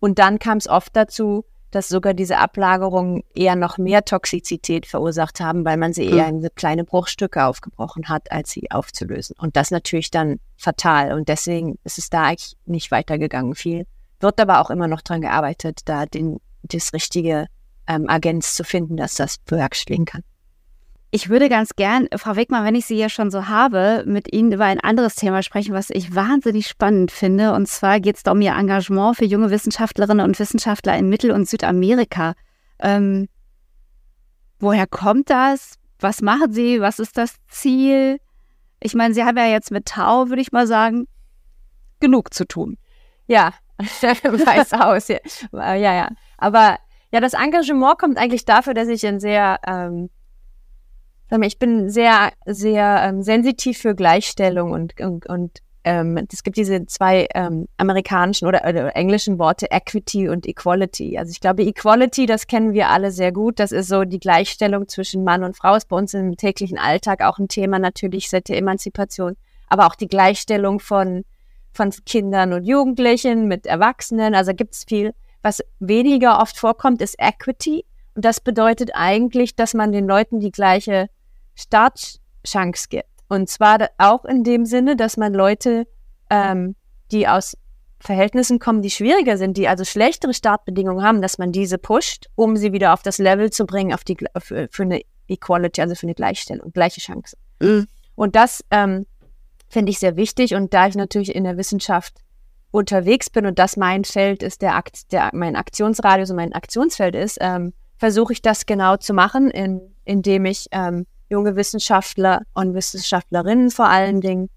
Und 0.00 0.18
dann 0.18 0.40
kam 0.40 0.58
es 0.58 0.68
oft 0.68 0.96
dazu, 0.96 1.44
dass 1.76 1.90
sogar 1.90 2.14
diese 2.14 2.38
Ablagerungen 2.38 3.22
eher 3.34 3.54
noch 3.54 3.76
mehr 3.76 4.02
Toxizität 4.02 4.86
verursacht 4.86 5.40
haben, 5.40 5.66
weil 5.66 5.76
man 5.76 5.92
sie 5.92 6.06
mhm. 6.06 6.16
eher 6.16 6.28
in 6.28 6.48
kleine 6.54 6.84
Bruchstücke 6.84 7.44
aufgebrochen 7.44 8.08
hat, 8.08 8.32
als 8.32 8.50
sie 8.50 8.70
aufzulösen. 8.70 9.36
Und 9.38 9.56
das 9.56 9.70
natürlich 9.70 10.10
dann 10.10 10.40
fatal. 10.56 11.12
Und 11.12 11.28
deswegen 11.28 11.78
ist 11.84 11.98
es 11.98 12.08
da 12.08 12.22
eigentlich 12.22 12.56
nicht 12.64 12.90
weitergegangen 12.90 13.54
viel. 13.54 13.86
Wird 14.20 14.40
aber 14.40 14.62
auch 14.62 14.70
immer 14.70 14.88
noch 14.88 15.02
dran 15.02 15.20
gearbeitet, 15.20 15.80
da 15.84 16.06
den, 16.06 16.40
das 16.62 16.94
richtige 16.94 17.46
ähm, 17.86 18.08
Agens 18.08 18.54
zu 18.54 18.64
finden, 18.64 18.96
dass 18.96 19.14
das 19.14 19.36
bewerkstelligen 19.36 20.06
kann. 20.06 20.22
Ich 21.10 21.28
würde 21.28 21.48
ganz 21.48 21.70
gern, 21.76 22.08
Frau 22.16 22.36
Wegmann, 22.36 22.64
wenn 22.64 22.74
ich 22.74 22.86
Sie 22.86 22.96
hier 22.96 23.08
schon 23.08 23.30
so 23.30 23.46
habe, 23.46 24.02
mit 24.06 24.32
Ihnen 24.32 24.52
über 24.52 24.64
ein 24.64 24.80
anderes 24.80 25.14
Thema 25.14 25.42
sprechen, 25.42 25.72
was 25.72 25.90
ich 25.90 26.14
wahnsinnig 26.14 26.66
spannend 26.66 27.12
finde. 27.12 27.54
Und 27.54 27.68
zwar 27.68 28.00
geht 28.00 28.16
es 28.16 28.22
da 28.22 28.32
um 28.32 28.40
Ihr 28.40 28.52
Engagement 28.52 29.16
für 29.16 29.24
junge 29.24 29.50
Wissenschaftlerinnen 29.50 30.24
und 30.24 30.38
Wissenschaftler 30.38 30.96
in 30.98 31.08
Mittel- 31.08 31.30
und 31.30 31.48
Südamerika. 31.48 32.34
Ähm, 32.80 33.28
woher 34.58 34.86
kommt 34.86 35.30
das? 35.30 35.78
Was 36.00 36.22
machen 36.22 36.52
Sie? 36.52 36.80
Was 36.80 36.98
ist 36.98 37.16
das 37.16 37.36
Ziel? 37.48 38.18
Ich 38.80 38.94
meine, 38.94 39.14
Sie 39.14 39.24
haben 39.24 39.38
ja 39.38 39.46
jetzt 39.46 39.70
mit 39.70 39.86
Tau, 39.86 40.28
würde 40.28 40.42
ich 40.42 40.52
mal 40.52 40.66
sagen, 40.66 41.06
genug 42.00 42.34
zu 42.34 42.46
tun. 42.46 42.78
Ja, 43.26 43.52
weiß 43.78 44.72
aus. 44.72 45.08
Ja. 45.08 45.18
ja, 45.52 45.94
ja. 45.94 46.08
Aber 46.36 46.78
ja, 47.12 47.20
das 47.20 47.34
Engagement 47.34 47.98
kommt 47.98 48.18
eigentlich 48.18 48.44
dafür, 48.44 48.74
dass 48.74 48.88
ich 48.88 49.06
ein 49.06 49.20
sehr 49.20 49.58
ähm, 49.66 50.10
ich 51.42 51.58
bin 51.58 51.90
sehr, 51.90 52.32
sehr 52.46 53.02
ähm, 53.02 53.22
sensitiv 53.22 53.78
für 53.78 53.94
Gleichstellung 53.94 54.70
und, 54.70 55.00
und, 55.00 55.26
und 55.26 55.60
ähm, 55.86 56.18
es 56.32 56.42
gibt 56.42 56.56
diese 56.56 56.84
zwei 56.86 57.28
ähm, 57.32 57.68
amerikanischen 57.76 58.48
oder, 58.48 58.62
oder, 58.68 58.96
englischen 58.96 59.38
Worte 59.38 59.70
Equity 59.70 60.28
und 60.28 60.44
Equality. 60.44 61.16
Also 61.16 61.30
ich 61.30 61.40
glaube, 61.40 61.62
Equality, 61.62 62.26
das 62.26 62.48
kennen 62.48 62.72
wir 62.72 62.90
alle 62.90 63.12
sehr 63.12 63.30
gut. 63.30 63.60
Das 63.60 63.70
ist 63.70 63.86
so 63.88 64.02
die 64.02 64.18
Gleichstellung 64.18 64.88
zwischen 64.88 65.22
Mann 65.22 65.44
und 65.44 65.56
Frau. 65.56 65.76
Ist 65.76 65.88
bei 65.88 65.96
uns 65.96 66.12
im 66.12 66.36
täglichen 66.36 66.76
Alltag 66.76 67.22
auch 67.22 67.38
ein 67.38 67.46
Thema 67.46 67.78
natürlich 67.78 68.28
seit 68.28 68.48
der 68.48 68.58
Emanzipation. 68.58 69.36
Aber 69.68 69.86
auch 69.86 69.94
die 69.94 70.08
Gleichstellung 70.08 70.80
von, 70.80 71.24
von 71.72 71.90
Kindern 72.04 72.52
und 72.52 72.64
Jugendlichen 72.64 73.46
mit 73.46 73.64
Erwachsenen. 73.66 74.34
Also 74.34 74.54
gibt 74.54 74.74
es 74.74 74.82
viel. 74.88 75.14
Was 75.42 75.62
weniger 75.78 76.40
oft 76.40 76.58
vorkommt, 76.58 77.00
ist 77.00 77.14
Equity. 77.20 77.84
Und 78.16 78.24
das 78.24 78.40
bedeutet 78.40 78.90
eigentlich, 78.94 79.54
dass 79.54 79.72
man 79.72 79.92
den 79.92 80.08
Leuten 80.08 80.40
die 80.40 80.50
gleiche 80.50 81.06
Startchance 81.56 82.88
gibt. 82.88 83.08
Und 83.28 83.48
zwar 83.48 83.88
auch 83.98 84.24
in 84.24 84.44
dem 84.44 84.66
Sinne, 84.66 84.96
dass 84.96 85.16
man 85.16 85.34
Leute, 85.34 85.86
ähm, 86.30 86.76
die 87.10 87.26
aus 87.26 87.56
Verhältnissen 87.98 88.58
kommen, 88.58 88.82
die 88.82 88.90
schwieriger 88.90 89.36
sind, 89.36 89.56
die 89.56 89.68
also 89.68 89.84
schlechtere 89.84 90.34
Startbedingungen 90.34 91.04
haben, 91.04 91.22
dass 91.22 91.38
man 91.38 91.50
diese 91.50 91.78
pusht, 91.78 92.26
um 92.34 92.56
sie 92.56 92.72
wieder 92.72 92.92
auf 92.92 93.02
das 93.02 93.18
Level 93.18 93.50
zu 93.50 93.66
bringen, 93.66 93.92
auf 93.92 94.04
die, 94.04 94.16
für, 94.38 94.68
für 94.70 94.82
eine 94.82 95.00
Equality, 95.28 95.80
also 95.80 95.94
für 95.94 96.06
eine 96.06 96.14
Gleichstellung, 96.14 96.72
gleiche 96.72 97.00
Chancen. 97.00 97.38
Mhm. 97.60 97.86
Und 98.14 98.36
das 98.36 98.64
ähm, 98.70 99.06
finde 99.68 99.90
ich 99.90 99.98
sehr 99.98 100.16
wichtig. 100.16 100.54
Und 100.54 100.72
da 100.72 100.86
ich 100.86 100.94
natürlich 100.94 101.34
in 101.34 101.44
der 101.44 101.56
Wissenschaft 101.56 102.18
unterwegs 102.70 103.30
bin 103.30 103.46
und 103.46 103.58
das 103.58 103.76
mein 103.76 104.04
Feld 104.04 104.42
ist, 104.42 104.62
der, 104.62 104.76
Akt, 104.76 105.12
der 105.12 105.30
mein 105.32 105.56
Aktionsradius 105.56 106.30
und 106.30 106.36
mein 106.36 106.52
Aktionsfeld 106.52 107.14
ist, 107.14 107.38
ähm, 107.40 107.72
versuche 107.96 108.34
ich 108.34 108.42
das 108.42 108.66
genau 108.66 108.98
zu 108.98 109.14
machen, 109.14 109.50
in, 109.50 109.80
indem 110.04 110.44
ich 110.44 110.66
ähm, 110.70 111.06
junge 111.28 111.56
Wissenschaftler 111.56 112.42
und 112.54 112.74
Wissenschaftlerinnen 112.74 113.70
vor 113.70 113.88
allen 113.88 114.20
Dingen 114.20 114.48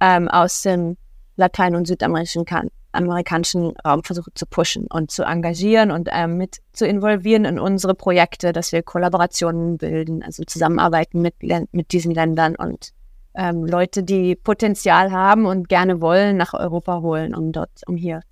ähm, 0.00 0.28
aus 0.28 0.62
dem 0.62 0.96
Latein- 1.36 1.76
und 1.76 1.86
südamerikanischen 1.86 2.70
amerikanischen 2.92 3.74
Raum 3.86 4.02
versuche 4.02 4.32
zu 4.34 4.46
pushen 4.46 4.86
und 4.86 5.10
zu 5.10 5.22
engagieren 5.22 5.90
und 5.90 6.08
ähm, 6.10 6.36
mit 6.36 6.58
zu 6.72 6.86
involvieren 6.86 7.44
in 7.44 7.58
unsere 7.58 7.94
Projekte, 7.94 8.52
dass 8.52 8.72
wir 8.72 8.82
Kollaborationen 8.82 9.78
bilden, 9.78 10.22
also 10.22 10.42
zusammenarbeiten 10.44 11.20
mit, 11.20 11.34
mit 11.72 11.92
diesen 11.92 12.12
Ländern 12.12 12.56
und 12.56 12.92
ähm, 13.34 13.64
Leute, 13.66 14.02
die 14.02 14.34
Potenzial 14.34 15.12
haben 15.12 15.46
und 15.46 15.68
gerne 15.68 16.00
wollen, 16.00 16.36
nach 16.36 16.54
Europa 16.54 17.00
holen, 17.00 17.34
um 17.34 17.52
dort, 17.52 17.70
um 17.86 17.96
hier 17.96 18.22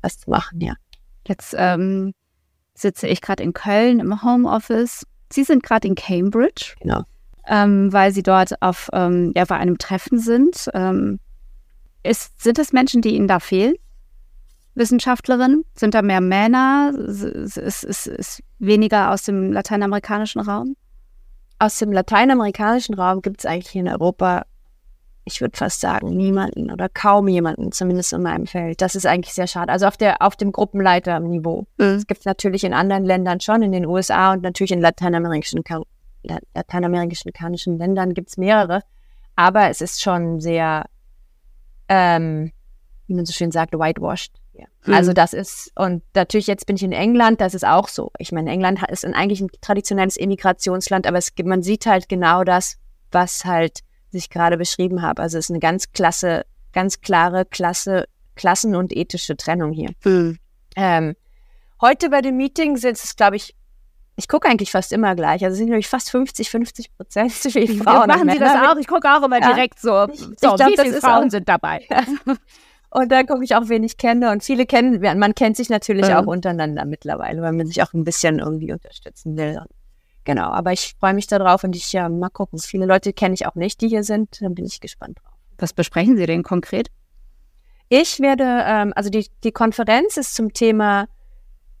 was 0.00 0.18
zu 0.18 0.30
machen, 0.30 0.60
ja. 0.60 0.74
Jetzt 1.26 1.54
ähm, 1.58 2.12
sitze 2.74 3.06
ich 3.08 3.20
gerade 3.20 3.42
in 3.42 3.52
Köln 3.52 4.00
im 4.00 4.22
Homeoffice. 4.22 5.06
Sie 5.32 5.44
sind 5.44 5.62
gerade 5.62 5.88
in 5.88 5.94
Cambridge. 5.94 6.74
Genau. 6.80 7.02
Ähm, 7.46 7.92
weil 7.92 8.12
Sie 8.12 8.22
dort 8.22 8.60
auf, 8.62 8.88
ähm, 8.92 9.32
ja, 9.36 9.44
bei 9.44 9.56
einem 9.56 9.78
Treffen 9.78 10.18
sind. 10.18 10.70
Ähm, 10.72 11.20
ist, 12.02 12.42
sind 12.42 12.58
es 12.58 12.72
Menschen, 12.72 13.02
die 13.02 13.16
Ihnen 13.16 13.28
da 13.28 13.40
fehlen? 13.40 13.74
Wissenschaftlerinnen? 14.74 15.64
Sind 15.74 15.94
da 15.94 16.02
mehr 16.02 16.20
Männer? 16.20 16.92
Ist, 16.96 17.56
ist, 17.56 17.84
ist, 17.84 18.42
weniger 18.58 19.10
aus 19.10 19.22
dem 19.22 19.52
lateinamerikanischen 19.52 20.40
Raum? 20.40 20.76
Aus 21.58 21.78
dem 21.78 21.92
lateinamerikanischen 21.92 22.94
Raum 22.94 23.22
gibt 23.22 23.40
es 23.40 23.46
eigentlich 23.46 23.74
in 23.76 23.88
Europa, 23.88 24.44
ich 25.24 25.40
würde 25.40 25.56
fast 25.56 25.80
sagen, 25.80 26.16
niemanden 26.16 26.70
oder 26.70 26.88
kaum 26.88 27.28
jemanden, 27.28 27.72
zumindest 27.72 28.12
in 28.12 28.22
meinem 28.22 28.46
Feld. 28.46 28.80
Das 28.80 28.94
ist 28.94 29.06
eigentlich 29.06 29.34
sehr 29.34 29.46
schade. 29.46 29.70
Also 29.70 29.86
auf, 29.86 29.96
der, 29.96 30.20
auf 30.20 30.36
dem 30.36 30.50
Gruppenleiterniveau. 30.50 31.66
Mhm. 31.78 31.84
Es 31.84 32.06
gibt 32.06 32.26
natürlich 32.26 32.64
in 32.64 32.74
anderen 32.74 33.04
Ländern 33.04 33.40
schon, 33.40 33.62
in 33.62 33.72
den 33.72 33.86
USA 33.86 34.32
und 34.32 34.42
natürlich 34.42 34.72
in 34.72 34.80
lateinamerikanischen, 34.80 35.62
lateinamerikanischen 36.54 37.78
Ländern 37.78 38.14
gibt 38.14 38.30
es 38.30 38.36
mehrere. 38.36 38.80
Aber 39.36 39.68
es 39.68 39.80
ist 39.80 40.02
schon 40.02 40.40
sehr, 40.40 40.86
ähm, 41.88 42.52
wie 43.06 43.14
man 43.14 43.26
so 43.26 43.32
schön 43.32 43.50
sagt, 43.50 43.74
whitewashed. 43.74 44.32
Ja. 44.52 44.66
Mhm. 44.84 44.94
Also 44.94 45.12
das 45.12 45.32
ist, 45.32 45.72
und 45.74 46.02
natürlich 46.14 46.46
jetzt 46.46 46.66
bin 46.66 46.76
ich 46.76 46.82
in 46.82 46.92
England, 46.92 47.40
das 47.40 47.54
ist 47.54 47.66
auch 47.66 47.88
so. 47.88 48.10
Ich 48.18 48.32
meine, 48.32 48.50
England 48.50 48.80
ist 48.88 49.04
eigentlich 49.04 49.40
ein 49.40 49.50
traditionelles 49.60 50.16
Emigrationsland, 50.16 51.06
aber 51.06 51.18
es, 51.18 51.32
man 51.42 51.62
sieht 51.62 51.86
halt 51.86 52.08
genau 52.08 52.44
das, 52.44 52.76
was 53.10 53.44
halt 53.44 53.80
sich 54.10 54.30
gerade 54.30 54.56
beschrieben 54.56 55.02
habe. 55.02 55.22
Also 55.22 55.38
es 55.38 55.46
ist 55.46 55.50
eine 55.50 55.60
ganz 55.60 55.92
klasse, 55.92 56.46
ganz 56.72 57.00
klare 57.00 57.44
Klasse, 57.44 58.06
Klassen- 58.36 58.76
und 58.76 58.96
ethische 58.96 59.36
Trennung 59.36 59.72
hier. 59.72 59.90
Mhm. 60.04 60.38
Ähm, 60.76 61.16
heute 61.80 62.10
bei 62.10 62.20
dem 62.20 62.36
Meeting 62.36 62.76
sind 62.76 62.96
es, 62.96 63.16
glaube 63.16 63.36
ich, 63.36 63.54
ich 64.16 64.28
gucke 64.28 64.48
eigentlich 64.48 64.70
fast 64.70 64.92
immer 64.92 65.14
gleich. 65.16 65.42
Also 65.44 65.54
es 65.54 65.58
sind 65.58 65.68
nämlich 65.68 65.88
fast 65.88 66.10
50, 66.10 66.50
50 66.50 66.96
Prozent 66.96 67.32
für 67.32 67.48
die 67.48 67.78
Frauen. 67.78 68.06
Machen 68.06 68.30
Sie 68.30 68.38
das 68.38 68.54
auch? 68.54 68.76
Ich 68.76 68.86
gucke 68.86 69.08
auch 69.10 69.22
immer 69.22 69.40
direkt 69.40 69.82
ja. 69.82 70.06
so. 70.06 70.12
Ich, 70.12 70.20
so, 70.20 70.30
ich 70.32 70.38
glaub, 70.38 70.58
wie 70.60 70.78
viele 70.78 71.00
Frauen 71.00 71.30
sind 71.30 71.48
dabei? 71.48 71.86
Ja. 71.90 72.02
Und 73.00 73.10
da 73.10 73.24
gucke 73.24 73.42
ich 73.42 73.56
auch, 73.56 73.68
wen 73.68 73.82
ich 73.82 73.96
kenne. 73.96 74.30
Und 74.30 74.44
viele 74.44 74.66
kennen, 74.66 75.00
man 75.18 75.34
kennt 75.34 75.56
sich 75.56 75.68
natürlich 75.68 76.06
mhm. 76.06 76.14
auch 76.14 76.26
untereinander 76.26 76.84
mittlerweile, 76.84 77.42
weil 77.42 77.52
man 77.52 77.66
sich 77.66 77.82
auch 77.82 77.92
ein 77.92 78.04
bisschen 78.04 78.38
irgendwie 78.38 78.72
unterstützen 78.72 79.36
will. 79.36 79.60
Genau, 80.22 80.50
aber 80.50 80.72
ich 80.72 80.94
freue 81.00 81.12
mich 81.12 81.26
darauf 81.26 81.64
und 81.64 81.74
ich 81.74 81.92
ja, 81.92 82.08
mal 82.08 82.28
gucken. 82.28 82.60
Viele 82.60 82.86
Leute 82.86 83.12
kenne 83.12 83.34
ich 83.34 83.46
auch 83.46 83.56
nicht, 83.56 83.80
die 83.80 83.88
hier 83.88 84.04
sind. 84.04 84.40
Dann 84.40 84.54
bin 84.54 84.64
ich 84.64 84.80
gespannt 84.80 85.18
drauf. 85.20 85.32
Was 85.58 85.72
besprechen 85.72 86.16
Sie 86.16 86.26
denn 86.26 86.44
konkret? 86.44 86.88
Ich 87.88 88.20
werde, 88.20 88.44
ähm, 88.64 88.92
also 88.94 89.10
die, 89.10 89.28
die 89.42 89.52
Konferenz 89.52 90.16
ist 90.16 90.34
zum 90.36 90.52
Thema, 90.52 91.06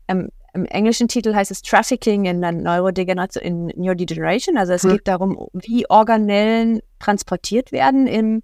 ähm, 0.08 0.30
im 0.54 0.64
englischen 0.66 1.08
Titel 1.08 1.34
heißt 1.34 1.50
es 1.50 1.62
Trafficking 1.62 2.24
in 2.26 2.40
Neurodegeneration, 2.40 3.42
in 3.42 3.66
Neurodegeneration. 3.76 4.56
Also 4.56 4.72
es 4.72 4.84
hm. 4.84 4.92
geht 4.92 5.08
darum, 5.08 5.48
wie 5.52 5.88
Organellen 5.90 6.80
transportiert 6.98 7.72
werden 7.72 8.06
im 8.06 8.42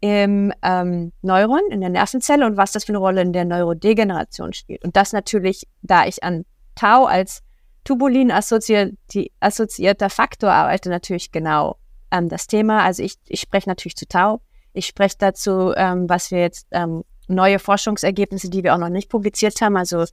im 0.00 0.52
ähm, 0.62 1.12
Neuron, 1.22 1.70
in 1.70 1.80
der 1.80 1.90
Nervenzelle 1.90 2.46
und 2.46 2.56
was 2.56 2.70
das 2.70 2.84
für 2.84 2.90
eine 2.90 2.98
Rolle 2.98 3.20
in 3.20 3.32
der 3.32 3.44
Neurodegeneration 3.44 4.52
spielt. 4.52 4.84
Und 4.84 4.94
das 4.94 5.12
natürlich, 5.12 5.66
da 5.82 6.06
ich 6.06 6.22
an 6.22 6.44
Tau 6.76 7.06
als 7.06 7.42
Tubulin 7.82 8.30
assoziierter 8.30 10.10
Faktor 10.10 10.52
arbeite, 10.52 10.88
natürlich 10.88 11.32
genau 11.32 11.78
ähm, 12.12 12.28
das 12.28 12.46
Thema. 12.46 12.84
Also 12.84 13.02
ich, 13.02 13.16
ich 13.26 13.40
spreche 13.40 13.68
natürlich 13.68 13.96
zu 13.96 14.06
Tau. 14.06 14.40
Ich 14.72 14.86
spreche 14.86 15.16
dazu, 15.18 15.72
ähm, 15.74 16.08
was 16.08 16.30
wir 16.30 16.42
jetzt, 16.42 16.68
ähm, 16.70 17.02
neue 17.26 17.58
Forschungsergebnisse, 17.58 18.50
die 18.50 18.62
wir 18.62 18.74
auch 18.74 18.78
noch 18.78 18.88
nicht 18.88 19.10
publiziert 19.10 19.60
haben, 19.60 19.76
also 19.76 20.04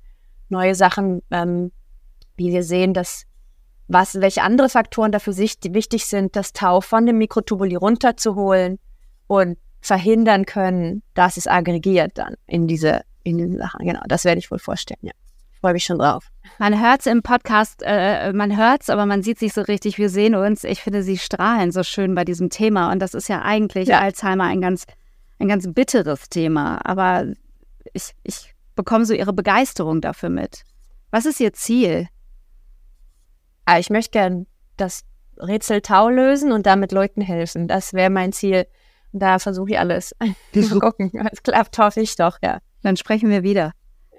neue 0.50 0.76
Sachen, 0.76 1.22
ähm, 1.32 1.72
wie 2.36 2.52
wir 2.52 2.64
sehen, 2.64 2.94
dass 2.94 3.26
was, 3.88 4.20
welche 4.20 4.42
andere 4.42 4.70
Faktoren 4.70 5.12
dafür 5.12 5.34
sich, 5.34 5.58
wichtig 5.64 6.06
sind, 6.06 6.36
das 6.36 6.54
Tau 6.54 6.82
von 6.82 7.06
dem 7.06 7.18
Mikrotubuli 7.18 7.76
runterzuholen 7.76 8.80
und 9.28 9.58
verhindern 9.82 10.46
können, 10.46 11.04
dass 11.14 11.38
es 11.38 11.48
aggregiert 11.48 12.18
dann 12.18 12.36
in 12.48 12.68
diese, 12.68 13.02
in 13.24 13.38
diese 13.38 13.58
Sachen. 13.58 13.86
Genau, 13.86 14.02
das 14.08 14.26
werde 14.26 14.40
ich 14.40 14.50
wohl 14.50 14.60
vorstellen, 14.60 15.00
ja. 15.02 15.12
Freue 15.62 15.74
mich 15.74 15.86
schon 15.86 15.98
drauf. 15.98 16.28
Man 16.60 16.80
hört 16.80 17.00
es 17.00 17.06
im 17.08 17.24
Podcast, 17.24 17.82
äh, 17.84 18.32
man 18.34 18.56
hört 18.56 18.84
es, 18.84 18.90
aber 18.90 19.06
man 19.06 19.24
sieht 19.24 19.40
sich 19.40 19.54
so 19.54 19.62
richtig. 19.62 19.98
Wir 19.98 20.10
sehen 20.10 20.36
uns. 20.36 20.64
Ich 20.64 20.82
finde, 20.82 21.02
Sie 21.02 21.18
strahlen 21.18 21.72
so 21.72 21.82
schön 21.82 22.14
bei 22.14 22.24
diesem 22.24 22.52
Thema. 22.52 22.92
Und 22.92 23.00
das 23.00 23.16
ist 23.16 23.30
ja 23.30 23.42
eigentlich 23.42 23.88
ja. 23.88 24.00
Alzheimer 24.00 24.44
ein 24.44 24.62
ganz, 24.62 24.86
ein 25.40 25.48
ganz 25.48 25.68
bitteres 25.74 26.30
Thema. 26.30 26.82
Aber 26.84 27.26
ich, 27.94 28.12
ich 28.22 28.55
bekomme 28.76 29.06
so 29.06 29.14
Ihre 29.14 29.34
Begeisterung 29.34 30.02
dafür 30.02 30.30
mit. 30.30 30.64
Was 31.12 31.26
ist 31.26 31.40
Ihr 31.40 31.54
Ziel? 31.54 32.08
Ah, 33.66 33.80
ich 33.80 33.90
möchte 33.90 34.12
gern 34.12 34.48
das 34.78 35.04
Rätsel 35.38 35.82
Tau 35.82 36.10
lösen 36.10 36.52
und 36.52 36.66
damit 36.66 36.92
Leuten 36.92 37.22
helfen. 37.22 37.68
Das 37.68 37.94
wäre 37.94 38.10
mein 38.10 38.32
Ziel. 38.32 38.68
Da 39.12 39.40
versuche 39.40 39.72
ich 39.72 39.80
alles. 39.80 40.16
Mal 40.54 40.80
gucken. 40.80 41.12
Es 41.32 41.42
klappt, 41.42 41.78
hoffe 41.78 42.02
ich 42.02 42.16
doch, 42.16 42.38
ja. 42.44 42.60
Dann 42.84 42.98
sprechen 42.98 43.30
wir 43.30 43.44
wieder. 43.44 43.72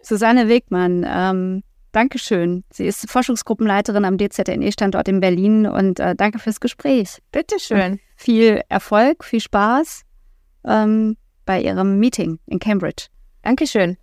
Susanne 0.02 0.48
Wegmann, 0.48 1.04
ähm, 1.08 1.62
Dankeschön. 1.96 2.62
Sie 2.70 2.86
ist 2.86 3.10
Forschungsgruppenleiterin 3.10 4.04
am 4.04 4.18
DZNE-Standort 4.18 5.08
in 5.08 5.20
Berlin 5.20 5.66
und 5.66 5.98
äh, 5.98 6.14
danke 6.14 6.38
fürs 6.38 6.60
Gespräch. 6.60 7.22
Bitteschön. 7.32 7.92
Und 7.92 8.00
viel 8.16 8.60
Erfolg, 8.68 9.24
viel 9.24 9.40
Spaß 9.40 10.02
ähm, 10.66 11.16
bei 11.46 11.62
Ihrem 11.62 11.98
Meeting 11.98 12.38
in 12.46 12.58
Cambridge. 12.58 13.06
Dankeschön. 13.40 13.96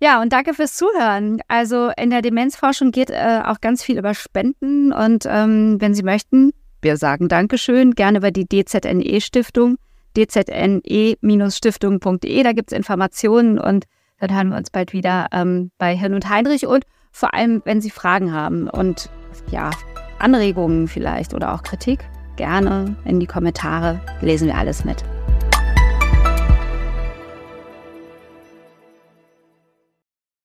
Ja, 0.00 0.20
und 0.20 0.32
danke 0.32 0.54
fürs 0.54 0.74
Zuhören. 0.74 1.40
Also 1.48 1.90
in 1.96 2.10
der 2.10 2.22
Demenzforschung 2.22 2.90
geht 2.90 3.10
äh, 3.10 3.40
auch 3.44 3.60
ganz 3.60 3.82
viel 3.82 3.98
über 3.98 4.14
Spenden 4.14 4.92
und 4.92 5.24
ähm, 5.26 5.80
wenn 5.80 5.94
Sie 5.94 6.02
möchten, 6.02 6.52
wir 6.82 6.96
sagen 6.96 7.28
Dankeschön, 7.28 7.94
gerne 7.94 8.18
über 8.18 8.30
die 8.30 8.46
DZNE-Stiftung 8.46 9.76
dzne-stiftung.de. 10.14 12.42
Da 12.42 12.52
gibt 12.52 12.72
es 12.72 12.76
Informationen 12.76 13.58
und 13.58 13.84
dann 14.20 14.34
hören 14.34 14.50
wir 14.50 14.56
uns 14.56 14.70
bald 14.70 14.92
wieder 14.92 15.28
ähm, 15.32 15.70
bei 15.78 15.96
Hirn 15.96 16.14
und 16.14 16.28
Heinrich 16.28 16.66
und 16.66 16.84
vor 17.10 17.34
allem, 17.34 17.62
wenn 17.64 17.80
Sie 17.80 17.90
Fragen 17.90 18.32
haben 18.32 18.68
und 18.68 19.10
ja, 19.50 19.70
Anregungen 20.18 20.88
vielleicht 20.88 21.34
oder 21.34 21.54
auch 21.54 21.62
Kritik, 21.62 22.00
gerne 22.36 22.96
in 23.04 23.20
die 23.20 23.26
Kommentare. 23.26 24.00
Lesen 24.20 24.48
wir 24.48 24.56
alles 24.56 24.84
mit. 24.84 25.04